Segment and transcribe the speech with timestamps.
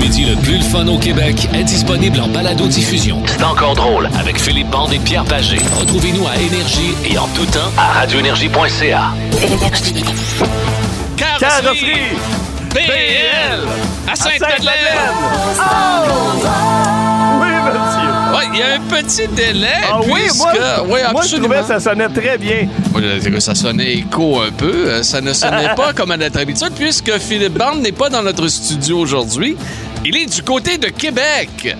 [0.00, 3.22] midi le plus le fun au Québec est disponible en balado-diffusion.
[3.26, 5.58] C'est encore drôle avec Philippe Bande et Pierre Pagé.
[5.78, 9.02] Retrouvez-nous à Énergie et en tout temps à radioénergie.ca.
[11.16, 12.16] Carrosserie
[12.74, 13.68] BL
[14.10, 14.74] à Sainte-Madeleine.
[17.40, 18.10] Oui, monsieur.
[18.32, 19.68] Ouais, il y a un petit délai.
[19.90, 20.52] Ah oui, puisque- moi,
[20.84, 21.48] oui, moi, je absolument.
[21.48, 22.68] trouvais que ça sonnait très bien.
[22.94, 24.72] Oui, Ça sonnait écho un peu.
[24.88, 28.22] Euh, Ça ne sonnait pas comme à notre habitude, puisque Philippe Bande n'est pas dans
[28.22, 29.56] notre studio aujourd'hui.
[30.04, 31.76] Il est du côté de Québec.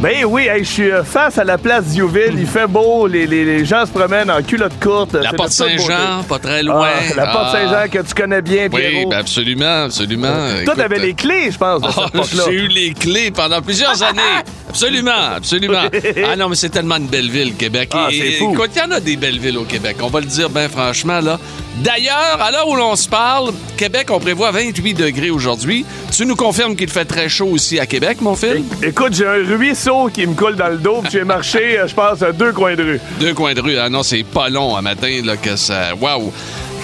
[0.00, 2.34] Ben oui, hey, je suis euh, face à la place Diouville.
[2.36, 5.12] Il fait beau, les, les- les gens se promènent en culotte courte.
[5.14, 5.50] La porte.
[5.50, 6.88] Saint-Jean, pas très loin.
[6.92, 7.52] Ah, la porte Ah.
[7.52, 9.10] Saint-Jean que tu connais bien, Oui, Pierrot.
[9.10, 10.48] ben absolument, absolument.
[10.48, 12.42] Toi, Écoute, t'avais les clés, je pense, de Ah, cette porte-là.
[12.48, 14.20] J'ai eu les clés pendant plusieurs années.
[14.68, 15.82] Absolument, absolument.
[16.26, 17.90] Ah non, mais c'est tellement une belle ville, Québec.
[17.94, 18.54] Ah, c'est fou.
[18.54, 19.98] Écoute, il y en a des belles villes au Québec.
[20.02, 21.38] On va le dire bien franchement, là.
[21.78, 25.84] D'ailleurs, à l'heure où l'on se parle, Québec, on prévoit 28 degrés aujourd'hui.
[26.14, 28.62] Tu nous confirmes qu'il fait très chaud aussi à Québec, mon fils?
[28.82, 32.22] Écoute, j'ai un ruisseau qui me coule dans le dos, j'ai marché, euh, je pense,
[32.22, 33.00] à deux coins de rue.
[33.18, 33.78] Deux coins de rue.
[33.78, 35.94] Ah non, c'est pas long un matin, là, que ça.
[35.98, 36.32] Waouh!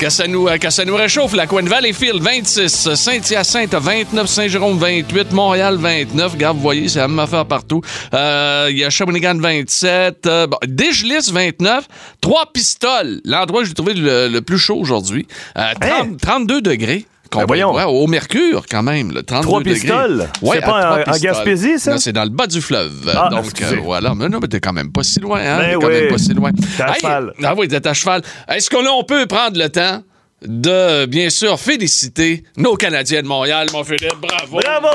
[0.01, 1.35] Que ça, nous, que ça nous réchauffe.
[1.35, 2.95] La Coin Valleyfield, 26.
[2.95, 4.27] Saint-Hyacinthe, 29.
[4.29, 5.33] Saint-Jérôme, 28.
[5.33, 6.33] Montréal, 29.
[6.35, 7.81] Regarde, vous voyez, c'est la même affaire partout.
[8.15, 10.27] Euh, Il y a Shawinigan, 27.
[10.27, 11.85] Euh, bon, Dégelis, 29.
[12.21, 13.21] Trois pistoles.
[13.25, 15.27] L'endroit où j'ai trouvé le, le plus chaud aujourd'hui.
[15.57, 17.05] Euh, 30 32 degrés.
[17.33, 17.73] Ben voyons.
[17.73, 19.12] Au mercure, quand même.
[19.12, 20.29] Là, 32 Trois pistoles?
[20.43, 21.19] Ouais, C'est pas en-.
[21.19, 21.98] Gaspésie, ça?
[21.98, 23.12] C'est dans le bas du fleuve.
[23.15, 24.15] Ah, Donc, euh, voilà.
[24.15, 25.59] Mais non, mais t'es quand même pas si loin, hein?
[25.59, 26.51] Ben T'es quand même pas si loin.
[26.53, 27.33] T'es à Hey, cheval.
[27.45, 28.23] Ah oui, t'es à cheval.
[28.49, 30.03] Est-ce qu'on on peut prendre le temps
[30.43, 34.15] de, bien sûr, féliciter nos Canadiens de Montréal, mon Philippe?
[34.21, 34.61] Bravo!
[34.62, 34.89] Bravo!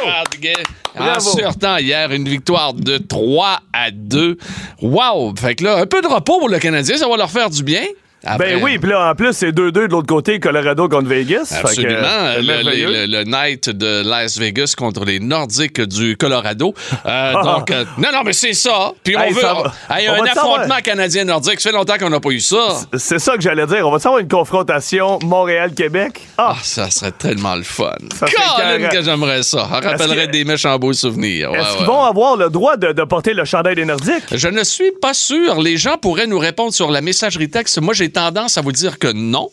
[0.98, 4.38] En sortant hier, une victoire de 3 à 2.
[4.82, 5.34] Wow!
[5.40, 7.64] Fait que là, un peu de repos pour le Canadien, ça va leur faire du
[7.64, 7.84] bien.
[8.26, 11.50] Après- Ben oui, puis là, en plus, c'est 2-2 de l'autre côté, Colorado contre Vegas.
[11.50, 11.94] Que, Absolument.
[12.04, 16.74] euh, le, le- le night de Las Vegas contre les Nordiques du Colorado.
[17.06, 18.92] Euh, donc, euh, non, non, mais c'est ça.
[19.04, 19.42] Puis on Hey, veut.
[19.42, 19.74] ça.
[19.90, 21.60] Hey, On un affrontement canadien-nordique.
[21.60, 22.80] Ça fait longtemps qu'on n'a pas eu ça.
[22.98, 23.88] C'est ça que j'allais dire.
[23.88, 26.22] On va savoir une confrontation Montréal-Québec.
[26.38, 27.92] Ah, Ah, ça serait tellement le fun.
[28.18, 29.60] Ça Colin que j'aimerais ça.
[29.70, 31.52] Ça rappellerait que- des méchants beaux souvenirs.
[31.52, 31.78] Ouais, est-ce ouais.
[31.78, 34.24] qu'ils vont avoir le droit de, de porter le chandail des Nordiques?
[34.32, 35.60] Je ne suis pas sûr.
[35.62, 37.80] Les gens pourraient nous répondre sur la messagerie texte.
[37.82, 39.50] Moi, j'ai tendance à vous dire que non,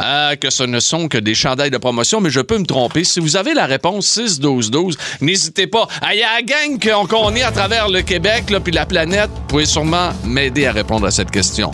[0.00, 3.04] euh, que ce ne sont que des chandails de promotion, mais je peux me tromper.
[3.04, 5.86] Si vous avez la réponse 6-12-12, n'hésitez pas.
[6.12, 9.30] Il y a la gang qu'on est à travers le Québec là, puis la planète.
[9.34, 11.70] Vous pouvez sûrement m'aider à répondre à cette question.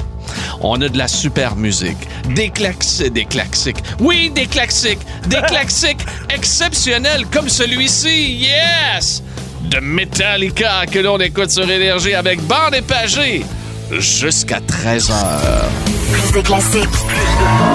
[0.61, 1.99] On a de la super musique,
[2.35, 3.83] des classiques, des classiques.
[3.99, 8.35] Oui, des classiques, des classiques exceptionnels comme celui-ci.
[8.35, 9.23] Yes!
[9.71, 13.45] De Metallica que l'on écoute sur Énergie avec Bande et Pagé
[13.99, 15.13] jusqu'à 13h.
[16.13, 16.89] Plus de classiques,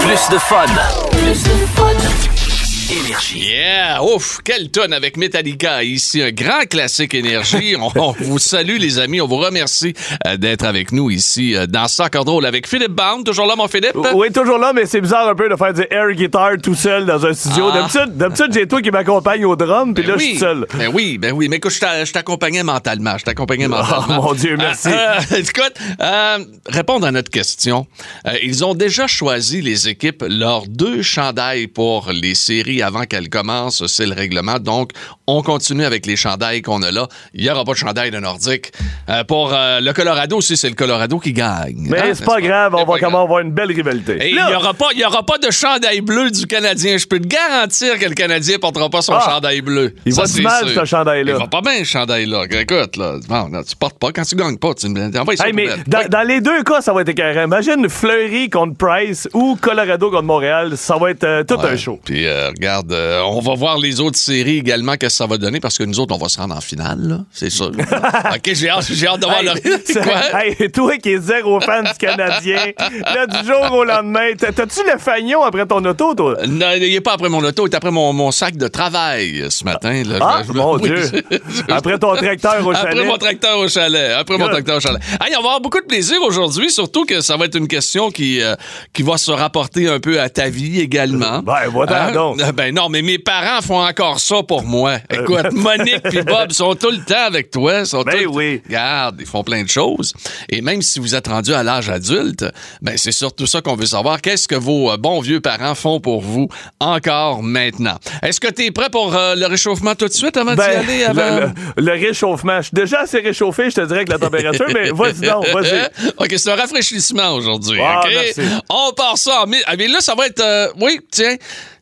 [0.00, 0.64] Plus de fun.
[1.12, 2.45] plus de fun.
[2.88, 3.40] Énergie.
[3.40, 4.00] Yeah!
[4.04, 4.38] Ouf!
[4.44, 6.22] Quelle tonne avec Metallica ici.
[6.22, 7.74] Un grand classique énergie.
[7.80, 9.20] on, on vous salue, les amis.
[9.20, 9.92] On vous remercie
[10.24, 13.24] euh, d'être avec nous ici euh, dans Soccer Drôle avec Philippe Bond.
[13.24, 13.96] Toujours là, mon Philippe?
[14.14, 17.06] Oui, toujours là, mais c'est bizarre un peu de faire du air guitar tout seul
[17.06, 17.70] dans un studio.
[17.72, 18.06] Ah.
[18.06, 20.22] D'habitude, j'ai toi qui m'accompagne au drum, puis Ben là, oui.
[20.24, 20.66] je suis seul.
[20.74, 21.48] Ben oui, ben oui.
[21.48, 23.18] Mais écoute, je t'a- je t'accompagnais mentalement.
[23.18, 24.22] Je t'accompagnais mentalement.
[24.22, 24.88] mon Dieu, merci.
[24.88, 27.88] Euh, euh, écoute, euh, répondre à notre question.
[28.28, 33.28] Euh, ils ont déjà choisi, les équipes, leurs deux chandails pour les séries avant qu'elles
[33.28, 33.86] commencent.
[33.86, 34.58] C'est le règlement.
[34.58, 34.90] Donc,
[35.26, 37.08] on continue avec les chandails qu'on a là.
[37.34, 38.72] Il n'y aura pas de chandail de Nordique.
[39.08, 41.76] Euh, pour euh, le Colorado aussi, c'est le Colorado qui gagne.
[41.90, 44.18] Mais Hein, c'est pas grave, on va comment avoir une belle rivalité.
[44.20, 46.96] Et il n'y aura, pas- y aura pas de chandail bleu du Canadien.
[46.98, 49.24] Je peux te garantir que le Canadien ne portera pas son Ah.
[49.24, 49.94] chandail bleu.
[50.04, 50.80] Il Ça, va du mal, sûr.
[50.80, 51.32] ce chandail-là.
[51.34, 52.44] Il va pas bien, ce chandail-là.
[52.50, 54.12] Écoute, là, bon, là, tu portes pas.
[54.12, 57.02] Quand tu gagnes pas, tu envoies Hey, mais dans, dans les deux cas, ça va
[57.02, 57.44] être écœurant.
[57.44, 60.76] Imagine Fleury contre Price ou Colorado contre Montréal.
[60.76, 62.00] Ça va être euh, tout un show.
[62.04, 62.26] Puis
[62.66, 65.78] regarde, euh, on va voir les autres séries également, qu'est-ce que ça va donner, parce
[65.78, 67.18] que nous autres, on va se rendre en finale, là.
[67.32, 67.66] C'est ça.
[68.34, 70.02] OK, j'ai hâte, j'ai hâte de voir Hey, le...
[70.02, 70.40] Quoi?
[70.42, 72.58] hey, toi qui es zéro fan du Canadien,
[73.04, 76.36] là, du jour au lendemain, t'as- t'as-tu le fagnon après ton auto, toi?
[76.48, 79.46] Non, il est pas après mon auto, il est après mon, mon sac de travail
[79.50, 80.02] ce matin.
[80.04, 80.18] Là.
[80.20, 80.88] Ah, Je- mon oui.
[80.88, 81.22] Dieu.
[81.68, 83.06] Après ton tracteur au Après chalet.
[83.06, 84.12] mon tracteur au chalet.
[84.12, 85.00] Après mon tracteur au chalet.
[85.24, 88.10] Hey, on va avoir beaucoup de plaisir aujourd'hui, surtout que ça va être une question
[88.10, 88.54] qui, euh,
[88.92, 91.40] qui va se rapporter un peu à ta vie également.
[91.40, 92.38] Ben, va-t'en donc.
[92.58, 94.96] Euh, Ben non, mais mes parents font encore ça pour moi.
[95.12, 97.84] Écoute, Monique et Bob sont tout le temps avec toi.
[97.84, 98.62] Sont Ben tout- oui.
[98.66, 100.14] Regarde, ils font plein de choses.
[100.48, 102.44] Et même si vous êtes rendu à l'âge adulte,
[102.82, 104.20] ben c'est surtout ça qu'on veut savoir.
[104.20, 106.48] Qu'est-ce que vos euh, bons vieux parents font pour vous
[106.80, 107.96] encore maintenant?
[108.22, 110.78] Est-ce que tu es prêt pour euh, le réchauffement tout de suite avant d'y Ben,
[110.78, 111.04] aller?
[111.04, 111.36] Avant...
[111.36, 112.56] le, le- le réchauffement.
[112.58, 115.88] Je suis déjà assez réchauffé, je te dirais, que la température, mais vas-y donc, vas-y.
[116.18, 117.78] OK, c'est un rafraîchissement aujourd'hui.
[117.82, 118.10] Ah, OK?
[118.12, 118.40] merci.
[118.70, 120.40] On part ça Ah, mais là, ça va être...
[120.40, 121.36] euh, Oui, tiens.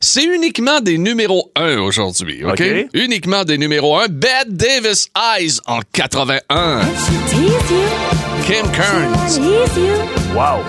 [0.07, 2.51] C'est uniquement des numéros 1 aujourd'hui, OK?
[2.51, 2.63] OK.
[2.93, 4.05] Uniquement des numéros 1.
[4.09, 6.81] Bette Davis Eyes en 81.
[6.81, 7.81] She tease you,
[8.45, 9.39] Kim Kearns.
[10.35, 10.61] Wow.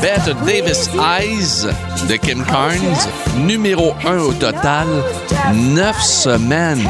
[0.00, 1.66] Bette Davis Eyes
[2.08, 3.08] de Kim Carnes,
[3.38, 4.86] numéro 1 au total,
[5.52, 6.88] 9 semaines.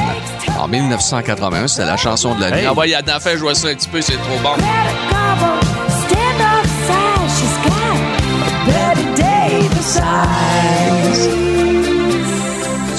[0.61, 2.59] En 1981, c'était la chanson de l'année.
[2.59, 2.67] Hey.
[2.67, 4.63] Ah ouais, Yana, fait jouer ça un petit peu, c'est trop bon.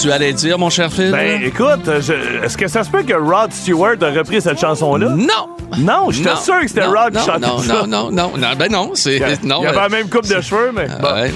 [0.02, 1.10] Tu allais dire, mon cher Phil?
[1.12, 5.10] Ben, écoute, je- est-ce que ça se peut que Rod Stewart a repris cette chanson-là?
[5.10, 5.28] non!
[5.80, 7.74] Non, j'étais Non, sûr que c'était non, Rod qui non, chantait non, ça.
[7.74, 9.16] Non, non, non, non, ben non, c'est...
[9.18, 11.12] Il Non, y avait euh, la même coupe de cheveux, mais bon.
[11.12, 11.34] ouais.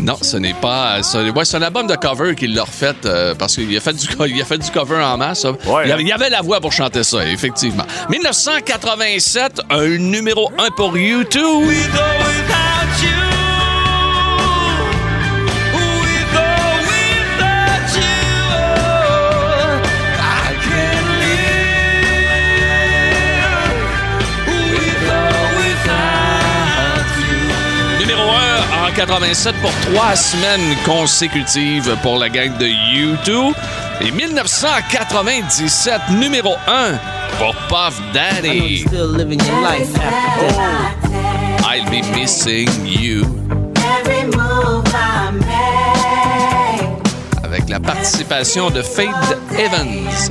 [0.00, 1.02] Non, ce n'est pas.
[1.02, 3.92] ce- ouais, c'est un album de cover qu'il l'a refait euh, parce qu'il a, fait
[3.94, 5.44] du co- il a fait du cover en masse.
[5.44, 5.96] Ouais, il, y avait, hein.
[6.00, 7.84] il y avait la voix pour chanter ça, effectivement.
[8.08, 11.68] 1987, un numéro 1 pour YouTube.
[29.02, 33.52] 1 en 87 pour trois semaines consécutives pour la gang de U2.
[34.00, 36.92] Et 1997, numéro 1
[37.38, 38.84] pour Puff Daddy.
[41.64, 43.24] I'll be missing you.
[47.42, 49.08] Avec la participation de Faith
[49.58, 50.28] Evans.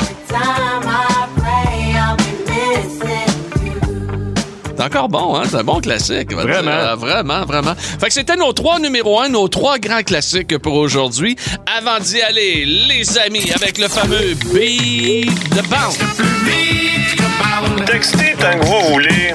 [4.82, 5.44] C'est encore bon, hein?
[5.48, 6.34] C'est un bon classique.
[6.34, 6.62] Vraiment.
[6.62, 6.72] dire.
[6.72, 7.76] Euh, vraiment, vraiment.
[7.76, 11.36] Fait que c'était nos trois numéros un, nos trois grands classiques pour aujourd'hui.
[11.78, 16.00] Avant d'y aller, les amis, avec le fameux Beat the Bounce.
[17.86, 19.34] Textez tant que vous voulez.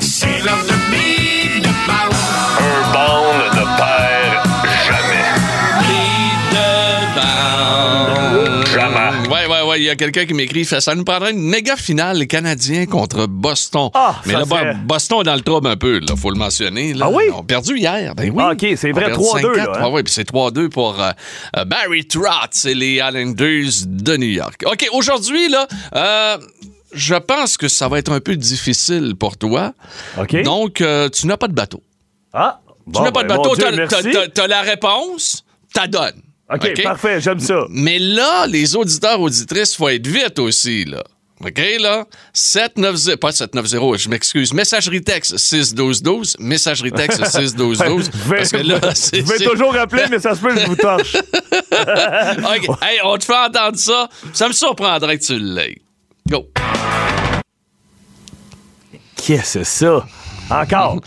[9.86, 13.26] Y a quelqu'un qui m'écrit fait, ça nous prendrait une méga finale les Canadiens contre
[13.26, 13.90] Boston.
[13.94, 16.36] Ah, Mais ça là, serait- Boston est dans le trouble un peu, là, faut le
[16.38, 16.94] mentionner.
[16.94, 17.06] là.
[17.08, 17.24] Ah oui?
[17.28, 18.14] Ils ont perdu hier.
[18.14, 18.42] Ben oui.
[18.44, 19.56] Ah, OK, c'est vrai, Ils ont perdu 3-2, 5-4.
[19.56, 19.80] là, hein?
[19.82, 21.10] Ah oui, puis c'est 3-2 pour euh,
[21.56, 24.62] euh, Barry Trotz et les Islanders de New York.
[24.66, 26.38] OK, aujourd'hui, là, euh,
[26.92, 29.72] je pense que ça va être un peu difficile pour toi.
[30.18, 30.42] OK.
[30.42, 31.82] Donc, euh, tu n'as pas de bateau.
[32.32, 33.96] Ah, Tu bon, n'as pas de ben, mon bateau, Dieu, t'as- merci.
[34.12, 35.44] t'as- t'as t'as la réponse,
[35.74, 36.22] t'as donne.
[36.52, 37.66] OK, parfait, j'aime ça.
[37.70, 41.02] Mais là, les auditeurs, auditrices, faut être vite aussi, là.
[41.44, 42.06] OK, là?
[42.32, 44.54] 790, pas 790, je m'excuse.
[44.54, 48.10] Messagerie texte 61212, messagerie texte 61212.
[48.14, 49.18] Je vais, Parce que là, c'est.
[49.18, 51.14] je vais toujours rappeler, mais ça se peut que je vous torche.
[51.72, 54.08] OK, hey, on te fait entendre ça.
[54.32, 55.82] Ça me surprendrait que tu l'aies.
[56.28, 56.48] Go.
[59.16, 60.06] Qu'est-ce que c'est ça?
[60.48, 61.00] Encore?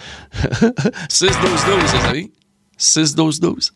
[1.09, 2.31] 61212, les amis.
[2.77, 3.73] 61212.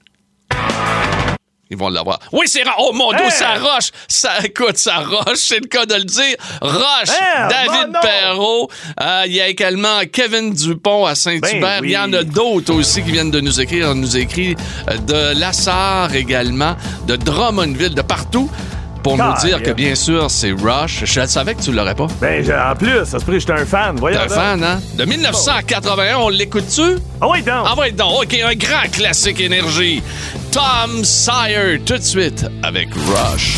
[1.73, 2.19] Ils vont l'avoir.
[2.31, 3.29] Oui, c'est ra- Oh mon Dieu, Hein?
[3.31, 3.89] ça roche!
[4.07, 6.35] Ça, écoute, ça roche, c'est le cas de le dire.
[6.61, 7.09] Roche!
[7.19, 7.47] Hein?
[7.49, 7.93] David.
[8.01, 8.69] Perrault.
[9.01, 11.81] Euh, Il y a également Kevin Dupont à Saint-Hubert.
[11.81, 13.89] Ben Il y en a d'autres aussi qui viennent de nous écrire.
[13.89, 14.55] On nous écrit
[14.89, 16.75] euh, de Lassar également,
[17.07, 18.49] de Drummondville, de partout.
[19.03, 21.03] Pour nous dire que bien sûr, c'est Rush.
[21.05, 22.07] Je savais que tu l'aurais pas.
[22.21, 23.95] Ben, j'ai- en plus, ça se que j'étais un fan.
[23.97, 24.17] Voyons.
[24.19, 24.79] T'es un fan, hein?
[24.95, 26.97] De 1981, on l'écoute-tu?
[27.21, 27.65] Ah oui, donc.
[27.67, 30.01] Ah ouais, donc, OK, un grand classique énergie.
[30.51, 33.57] Tom Sire, tout de suite, avec Rush.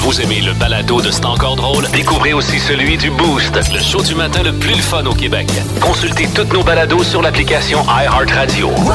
[0.00, 1.86] Vous aimez le balado de C'est encore drôle?
[1.92, 5.48] Découvrez aussi celui du Boost, le show du matin le plus le fun au Québec.
[5.80, 8.68] Consultez toutes nos balados sur l'application iHeartRadio.
[8.68, 8.94] Wow,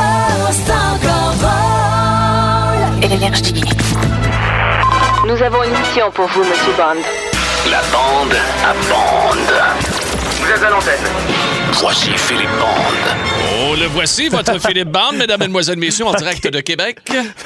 [0.51, 3.03] c'est encore drôle.
[3.11, 3.53] Énergie.
[5.25, 7.01] Nous avons une mission pour vous, Monsieur Bond.
[7.71, 9.53] La bande à bande.
[10.41, 11.52] Vous êtes à l'antenne.
[11.79, 13.15] Voici Philippe Bande.
[13.69, 16.97] Oh, le voici, votre Philippe Bande, mesdames, mesdemoiselles, messieurs, en direct de Québec.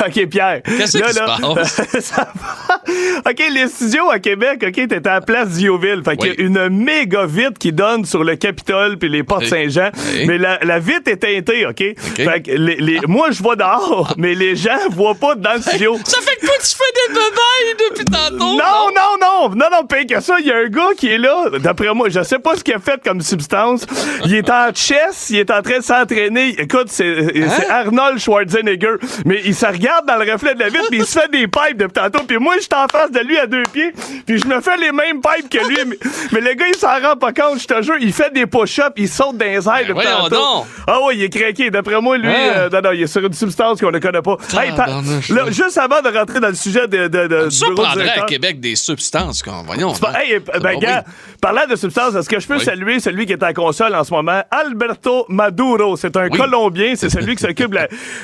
[0.05, 0.61] OK, Pierre.
[0.63, 1.81] Qu'est-ce qui se passe?
[2.05, 3.29] ça va.
[3.29, 6.01] OK, les studios à Québec, OK, t'étais à la place Dioville.
[6.03, 6.45] Fait qu'il y a Oui.
[6.45, 9.49] une méga vitre qui donne sur le Capitole puis les portes Oui.
[9.49, 9.89] Saint-Jean.
[10.13, 10.25] Oui.
[10.27, 11.77] Mais la, la vitre est teintée, OK?
[12.15, 15.61] Fait que les, les- moi, je vois dehors, mais les gens voient pas dans le
[15.61, 15.97] studio.
[16.05, 18.55] Ça fait quoi tu fais des bebeilles depuis tantôt?
[18.55, 21.17] Non, non, non, non, non, pire que ça, il y a un gars qui est
[21.17, 23.85] là, d'après moi, je sais pas ce qu'il a fait comme substance.
[24.25, 26.55] Il est en chess, il est en train de s'entraîner.
[26.59, 27.63] Écoute, c'est euh, Hein?
[27.69, 28.95] Arnold Schwarzenegger.
[29.25, 31.47] Mais il se regarde dans le reflet de la vitre, puis il se fait des
[31.47, 32.23] pipes depuis tantôt.
[32.27, 33.93] Puis moi, je suis en face de lui à deux pieds,
[34.25, 35.77] puis je me fais les mêmes pipes que lui.
[35.87, 35.97] mais,
[36.31, 38.91] mais le gars, il s'en rend pas compte, je te jure, il fait des push-ups,
[38.97, 40.35] il saute dans les airs depuis Ben voyons tantôt.
[40.35, 40.65] donc.
[40.87, 41.69] Ah ouais, il est craqué.
[41.69, 42.53] D'après moi, lui, Hein?
[42.55, 44.37] euh, non, non, il est sur une substance qu'on ne connaît pas.
[44.61, 48.25] Hey, là, juste avant de rentrer dans le sujet de, de, de, du bureau à
[48.25, 49.93] Québec des substances, qu'on- voyons.
[50.15, 51.13] Hey, ben, Ah, gars, oui.
[51.41, 52.63] parlant de substances, est-ce que je peux Oui.
[52.63, 54.41] saluer celui qui est en console en ce moment.
[54.51, 57.79] Alberto Maduro, c'est un Colombien, c'est celui qui s'occupe de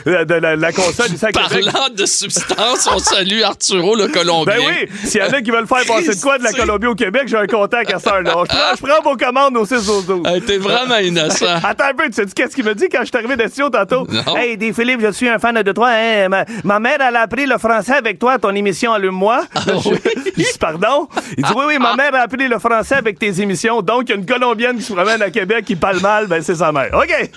[0.06, 1.66] la, de la, la console à Québec.
[1.72, 4.56] Parlant de substance, on salue Arturo le Colombien.
[4.56, 6.52] Ben oui, s'il y en a qui veulent faire passer de quoi de la.
[6.54, 8.32] Colombie au Québec, j'ai un contact à heure-là.
[8.44, 10.22] Je prends, je prends vos commandes au 6 12 12.
[10.28, 11.46] Hey, T'es vraiment innocent.
[11.63, 13.70] Attends un peu, tu sais qu'est-ce qu'il me dit quand je suis arrivé de studio
[13.70, 14.08] tantôt?
[14.10, 14.38] Non.
[14.38, 15.90] Hey, des Philippe, je suis un fan de toi.
[15.92, 16.30] hein.
[16.30, 19.44] Ma, ma mère, elle a appris le français avec toi, ton émission Allume-moi.
[19.56, 21.08] Ah je, je dis, pardon?
[21.38, 23.82] Il dit, oui, oui, ma mère a appris le français avec tes émissions.
[23.82, 26.42] Donc, il y a une Colombienne qui se promène à Québec qui parle mal, ben
[26.42, 26.89] c'est sa mère.
[26.94, 27.10] OK.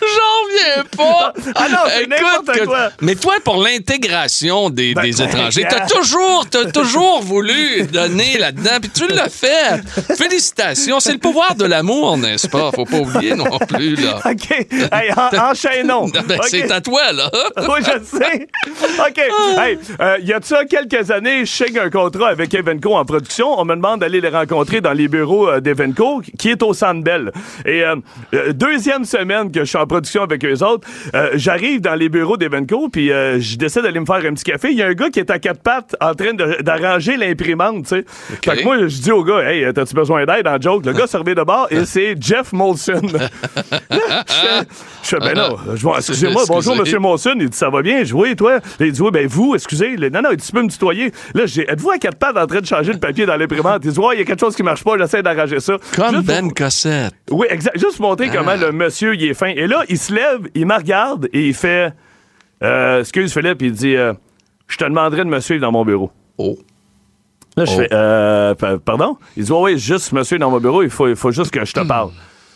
[0.00, 1.32] J'en viens pas.
[1.54, 2.90] Ah non, c'est n'importe que- quoi.
[3.00, 8.78] Mais toi, pour l'intégration des, Ben, des étrangers, t'as toujours, t'as toujours voulu donner là-dedans,
[8.80, 9.82] puis tu l'as fait.
[10.16, 11.00] Félicitations.
[11.00, 12.70] C'est le pouvoir de l'amour, n'est-ce pas?
[12.74, 14.18] Faut pas oublier non plus, là.
[14.24, 14.50] OK.
[14.50, 16.08] Hey, en- enchaînons.
[16.08, 16.38] Ben.
[16.44, 17.30] C'est à toi, là.
[17.56, 18.48] oui, je sais.
[18.98, 19.18] OK.
[19.58, 22.94] Hey, euh, il y a de ça quelques années, je signe un contrat avec Evenco
[22.94, 23.58] en production.
[23.58, 27.02] On me demande d'aller les rencontrer dans les bureaux euh, d'Evenco, qui est au Centre
[27.02, 27.31] Bell.
[27.66, 27.96] Et euh,
[28.34, 32.08] euh, deuxième semaine que je suis en production avec eux autres, euh, j'arrive dans les
[32.08, 34.70] bureaux d'Evenco, puis euh, je décide d'aller me faire un petit café.
[34.70, 37.88] Il y a un gars qui est à quatre pattes en train d'arranger l'imprimante, tu
[37.96, 38.04] sais.
[38.44, 40.84] Fait que moi, je dis au gars, hey, t'as-tu besoin d'aide en joke?
[40.86, 43.00] Le gars se remet de bord et c'est Jeff Molson.
[43.92, 47.34] je fais, ben non, je vois, excusez-moi, bonjour, monsieur Molson.
[47.38, 48.04] Il dit, ça va bien?
[48.04, 48.60] Je oui, toi?
[48.80, 49.96] Il dit, oui, ben vous, excusez.
[49.96, 51.12] Le- Non, non, il dit, tu peux me tutoyer.
[51.34, 53.82] Là, j'ai, êtes-vous à quatre pattes en train de changer le papier dans l'imprimante?
[53.84, 55.76] Il dit, ouais, il y a quelque chose qui marche pas, j'essaie d'arranger ça.
[55.96, 57.14] Comme Juste Ben pour- Cossette.
[57.30, 57.78] Oui, exact.
[57.78, 59.48] Juste montrer comment le monsieur, il est fin.
[59.48, 61.92] Et là, il se lève, il me regarde et il fait,
[62.62, 64.12] euh, excuse Philippe, il dit, euh,
[64.68, 66.10] je te demanderai de me suivre dans mon bureau.
[66.38, 66.56] Oh.
[67.56, 67.76] Là, je Oh.
[67.76, 69.16] fais, euh, pa- pardon?
[69.36, 71.64] Il dit, oui, oui, juste monsieur dans mon bureau, il faut, il faut juste que
[71.64, 72.10] je te parle.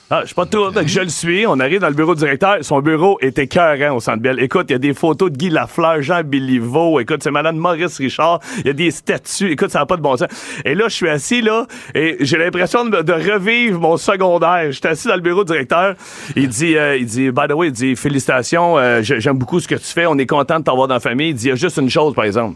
[0.08, 0.62] Ah, je suis pas tout.
[0.86, 1.48] Je le suis.
[1.48, 2.58] On arrive dans le bureau du directeur.
[2.60, 4.38] Son bureau est écœurant au Centre Bell.
[4.40, 7.00] Écoute, il y a des photos de Guy Lafleur, Jean Béliveau.
[7.00, 8.38] Écoute, c'est Madame Maurice Richard.
[8.58, 9.50] Il y a des statues.
[9.50, 10.28] Écoute, ça n'a pas de bon sens.
[10.64, 14.70] Et là, je suis assis là et j'ai l'impression de, revivre mon secondaire.
[14.70, 15.96] J'étais assis dans le bureau du directeur.
[16.36, 18.78] Il dit, euh, il dit, by the way, il dit, félicitations.
[18.78, 20.06] euh, j'ai- J'aime beaucoup ce que tu fais.
[20.06, 21.30] On est content de t'avoir dans la famille.
[21.30, 22.54] Il dit, il y a juste une chose, par exemple.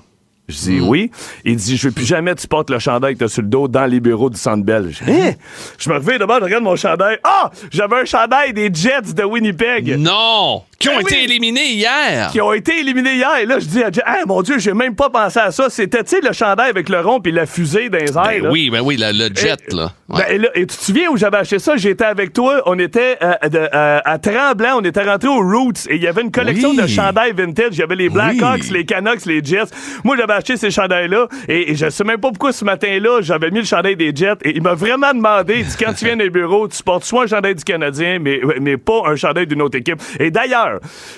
[0.50, 1.10] Je dis oui.
[1.44, 3.42] Il dit Je veux plus jamais que tu portes le chandail que tu as sur
[3.42, 5.32] le dos dans les bureaux du Centre dis, Hein?
[5.78, 7.18] Je me reviens d'abord, je regarde mon chandail.
[7.24, 9.96] Ah J'avais un chandail des Jets de Winnipeg.
[9.98, 10.62] Non!
[10.80, 11.24] Qui ont Ben été oui.
[11.24, 12.30] éliminés hier.
[12.32, 13.36] Qui ont été éliminés hier.
[13.42, 15.68] Et là, je dis à Jeff, Ah, mon Dieu, j'ai même pas pensé à ça.
[15.68, 18.22] C'était, tu sais, le chandail avec le rond puis la fusée dans les airs.
[18.24, 18.50] Ben là?
[18.50, 19.92] oui, ben oui, le, le jet, Et- là.
[20.08, 21.76] Ben, et, là, et tu te souviens où j'avais acheté ça?
[21.76, 22.62] J'étais avec toi.
[22.64, 24.78] On était euh, de- euh, à Tremblant.
[24.78, 25.86] On était rentré aux Roots.
[25.90, 26.78] Et il y avait une collection Oui.
[26.78, 27.72] de chandails vintage.
[27.72, 28.70] Il y avait les Blackhawks, Oui.
[28.72, 29.64] les Canucks, les Jets.
[30.02, 31.28] Moi, j'avais acheté ces chandails-là.
[31.46, 34.38] Et, et je sais même pas pourquoi ce matin-là, j'avais mis le chandail des Jets.
[34.46, 37.54] Et il m'a vraiment demandé, quand tu viens les bureaux, tu portes soit un chandail
[37.54, 40.00] du Canadien, mais, mais pas un chandail d'une autre équipe.
[40.18, 40.69] Et d'ailleurs,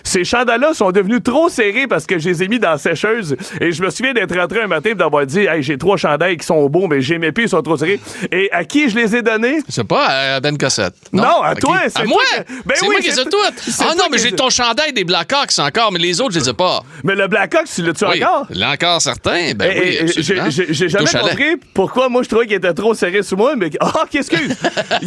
[0.03, 3.37] ces chandails-là sont devenus trop serrés parce que je les ai mis dans la sécheuse.
[3.61, 6.37] Et je me souviens d'être rentré un matin et d'avoir dit, hey, j'ai trois chandails
[6.37, 8.01] qui sont beaux, mais j'ai mes pieds, ils sont trop serrés.
[8.31, 9.59] Et à qui je les ai donnés?
[9.69, 10.95] C'est pas à Ben Cossette.
[11.13, 12.23] Non, à toi, c'est À moi?
[12.37, 13.75] que- Ben c'est oui, moi qui les ai toi- toutes.
[13.81, 16.49] Ah non, mais j'ai ai- ton chandail des Blackhawks encore, mais les autres, je les
[16.49, 16.83] ai pas.
[17.05, 19.01] Mais le Blackhawks, tu l'as-tu Oui, encore?
[19.01, 19.53] certains.
[19.55, 20.51] Ben Et- oui, et- et absolument.
[20.51, 23.71] j'ai- jamais compris pourquoi moi je trouvais qu'il était trop serré sous moi, mais.
[23.81, 24.57] Ah, qu'excuse!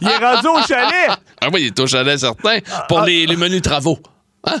[0.00, 1.10] il est rendu au chalet!
[1.44, 2.58] Ah oui, il est au chalet certain
[2.88, 3.98] pour les, les menus travaux.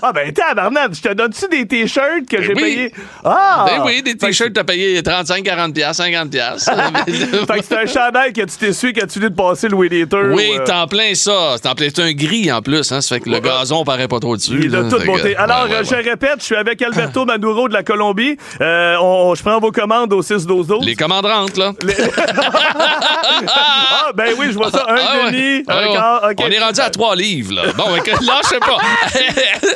[0.02, 2.62] Ah, ben, tabarnak, je te donne-tu des t-shirts que j'ai oui.
[2.62, 2.92] payés?
[3.24, 3.66] Ah!
[3.68, 6.70] Ben oui, des Fait que- t-shirts, t'as payé 35, 40 piastres, 50 piastres.
[7.06, 9.74] Fait que c'est un chandail que tu t'es su quand tu venais de passer le
[9.76, 10.30] Weed Eater.
[10.32, 11.56] Oui, ou, euh, t'es en plein ça.
[11.62, 13.00] T'es en plein c'est un gris en plus, hein.
[13.00, 14.60] Ça fait que le gazon paraît pas trop dessus.
[14.62, 15.36] Il a toute beauté.
[15.36, 18.36] Alors, Ouais, ouais, euh, je répète, je suis avec Alberto Maduro de la Colombie.
[18.60, 20.84] Euh, on- je prends vos commandes au 6-12-12.
[20.84, 21.72] Les commandes rentrent, là.
[23.46, 24.84] Ah, ben oui, je vois ça.
[24.88, 26.22] Un Ah demi, Ah un quart.
[26.30, 26.36] OK.
[26.40, 27.62] On est rendu à trois livres, là.
[27.76, 28.78] Bon, écoute, lâchez pas.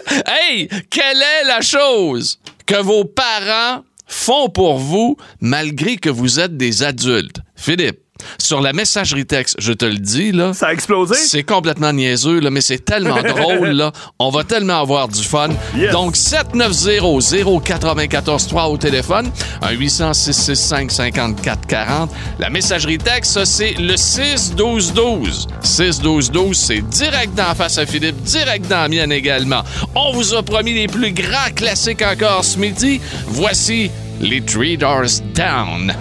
[0.26, 6.56] hey, quelle est la chose que vos parents font pour vous malgré que vous êtes
[6.56, 7.40] des adultes?
[7.56, 8.00] Philippe,
[8.38, 10.52] sur la messagerie texte, je te le dis, là.
[10.52, 11.14] Ça a explosé?
[11.14, 13.68] C'est complètement niaiseux, là, mais c'est tellement drôle.
[13.70, 13.92] Là.
[14.18, 15.48] On va tellement avoir du fun.
[15.76, 15.92] Yes.
[15.92, 19.30] Donc, 790-094-3 au téléphone,
[19.62, 22.08] un 800-665-5440.
[22.38, 25.46] La messagerie texte, ça, c'est le 6-12-12.
[25.62, 29.62] 6-12-12, c'est direct d'en face à Philippe, direct dans la mienne également.
[29.94, 33.00] On vous a promis les plus grands classiques encore ce midi.
[33.26, 35.94] Voici les Three Doors Down.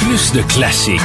[0.00, 1.00] Plus de classiques.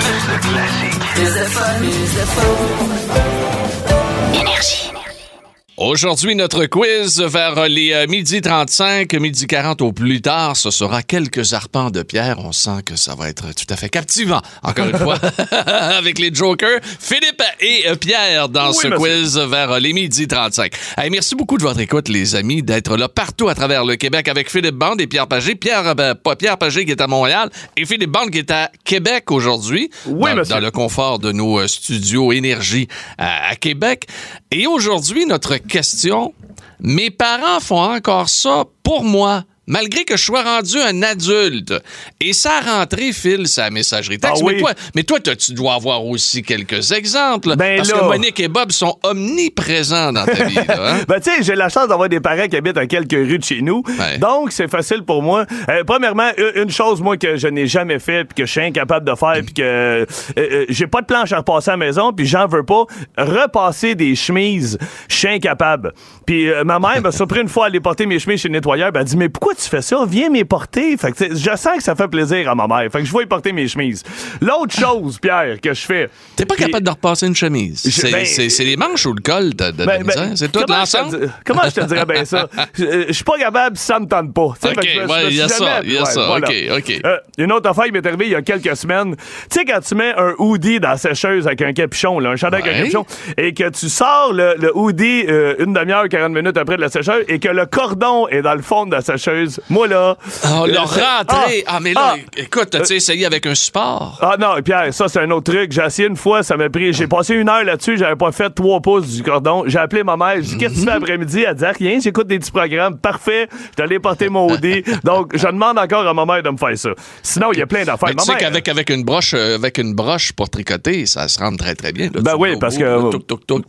[5.77, 11.03] Aujourd'hui, notre quiz vers les euh, midi 35, midi 40 au plus tard, ce sera
[11.03, 12.37] quelques arpents de pierre.
[12.39, 15.17] On sent que ça va être tout à fait captivant, encore une fois,
[15.51, 18.97] avec les jokers, Philippe et euh, Pierre dans Oui, ce monsieur.
[18.99, 20.71] quiz vers les midi 35.
[20.97, 24.29] Hey, merci beaucoup de votre écoute, les amis, d'être là partout à travers le Québec
[24.29, 25.55] avec Philippe Bande et Pierre Pagé.
[25.55, 28.49] Pierre, euh, ben, pas Pierre Pagé qui est à Montréal et Philippe Bande qui est
[28.51, 29.89] à Québec aujourd'hui.
[30.05, 30.55] Oui, dans, monsieur.
[30.55, 34.05] dans le confort de nos studios Énergie à, à Québec.
[34.51, 36.33] Et aujourd'hui, notre question,
[36.79, 39.43] mes parents font encore ça pour moi.
[39.67, 41.73] Malgré que je sois rendu un adulte.
[42.21, 44.41] Et ça a rentré, Phil, sa messagerie texte.
[44.41, 44.59] Ah mais, oui.
[44.59, 47.55] toi, mais toi, tu dois avoir aussi quelques exemples.
[47.55, 47.99] Ben parce là.
[47.99, 50.55] que Monique et Bob sont omniprésents dans ta vie.
[50.55, 51.01] Là, hein?
[51.07, 53.43] Ben, tu sais, j'ai la chance d'avoir des parents qui habitent à quelques rues de
[53.43, 53.83] chez nous.
[53.87, 54.17] Ouais.
[54.17, 55.45] Donc, c'est facile pour moi.
[55.69, 59.09] Euh, premièrement, une chose, moi, que je n'ai jamais fait, puis que je suis incapable
[59.09, 60.05] de faire, puis que euh,
[60.37, 62.85] euh, j'ai pas de planche à repasser à la maison, puis j'en veux pas.
[63.17, 65.93] Repasser des chemises, je suis incapable.
[66.25, 68.53] Puis euh, ma mère m'a surpris une fois à aller porter mes chemises chez le
[68.53, 68.91] nettoyeur.
[68.91, 69.97] Ben, elle dit, mais pourquoi tu fais ça?
[70.07, 70.95] Viens m'y porter.
[70.97, 72.91] Fait que, je sens que ça fait plaisir à ma mère.
[72.91, 74.03] Fait que je vais y porter mes chemises.
[74.41, 76.09] L'autre chose, Pierre, que je fais.
[76.35, 77.81] T'es pas capable de repasser une chemise.
[77.81, 80.31] C'est ben- c'est- les manches ou le col de, de, Ben, ben, misère?
[80.35, 81.31] C'est tout l'ensemble?
[81.45, 82.47] Comment je te dirais bien ça?
[82.77, 84.41] Je suis pas capable ça me tente pas.
[84.41, 87.01] Ok, ouais, il y a ça, il y a ça, ok, ok.
[87.05, 89.15] Euh, une autre affaire qui m'est arrivée il y a quelques semaines.
[89.15, 92.35] Tu sais, quand tu mets un hoodie dans la sécheuse avec un capuchon, là, un
[92.35, 93.05] chandail avec un capuchon,
[93.37, 96.89] et que tu sors le, le hoodie euh, une demi-heure, 40 minutes après de la
[96.89, 100.17] sécheuse, et que le cordon est dans le fond de la sécheuse, moi là.
[100.45, 101.63] Oh, euh, le c'est- rentré!
[101.67, 104.17] Ah, mais là, ah, écoute, t'as-tu essayé avec un support?
[104.21, 105.71] ah non, Pierre, ça c'est un autre truc.
[105.71, 106.93] J'ai essayé une fois, ça m'a pris.
[106.93, 109.63] J'ai passé une heure là-dessus, j'avais pas fait trois pouces du cordon.
[109.67, 111.43] J'ai appelé ma mère, j'ai dit Qu'est-ce que tu fais après-midi?
[111.47, 112.97] Elle dit Ah, rien, j'écoute des petits programmes.
[112.97, 114.83] Parfait, je t'allais porter mon OD.
[115.03, 116.89] Donc, je demande encore à ma mère de me faire ça.
[117.23, 118.09] Sinon, il y a plein d'affaires.
[118.09, 121.39] Mais tu sais qu'avec avec une broche euh, avec une broche pour tricoter, ça se
[121.39, 122.05] rend très très bien.
[122.13, 122.21] là.
[122.21, 122.83] Ben oui, parce que.
[122.83, 123.09] Ben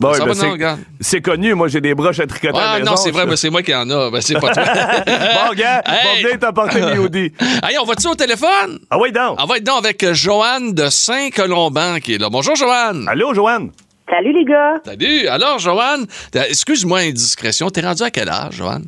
[0.00, 3.50] ben c'est- connu, moi j'ai des broches à tricoter Ah non, c'est vrai, mais c'est
[3.50, 4.10] moi qui en a.
[4.10, 4.62] Ben, c'est pas toi.
[5.06, 6.22] Bon, gars, Hey!
[6.22, 7.32] va venir t'apporter mes hoodies.
[7.62, 8.78] Hey, on va-tu au téléphone?
[8.90, 9.38] Ah oui, donc.
[9.40, 12.28] On va être donc avec euh, Joanne de Saint-Colomban qui est là.
[12.30, 13.06] Bonjour, Joanne.
[13.08, 13.70] Allô, Joanne?
[14.08, 14.74] Salut les gars.
[14.84, 15.26] Salut.
[15.28, 18.84] Alors, Joanne, excuse-moi indiscrétion, t'es rendu à quel âge, Joanne?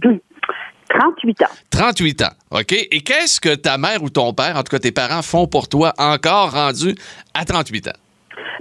[0.89, 1.47] 38 ans.
[1.71, 2.73] 38 ans, OK?
[2.73, 5.69] Et qu'est-ce que ta mère ou ton père, en tout cas tes parents, font pour
[5.69, 6.95] toi encore rendu
[7.35, 7.93] à 38 ans?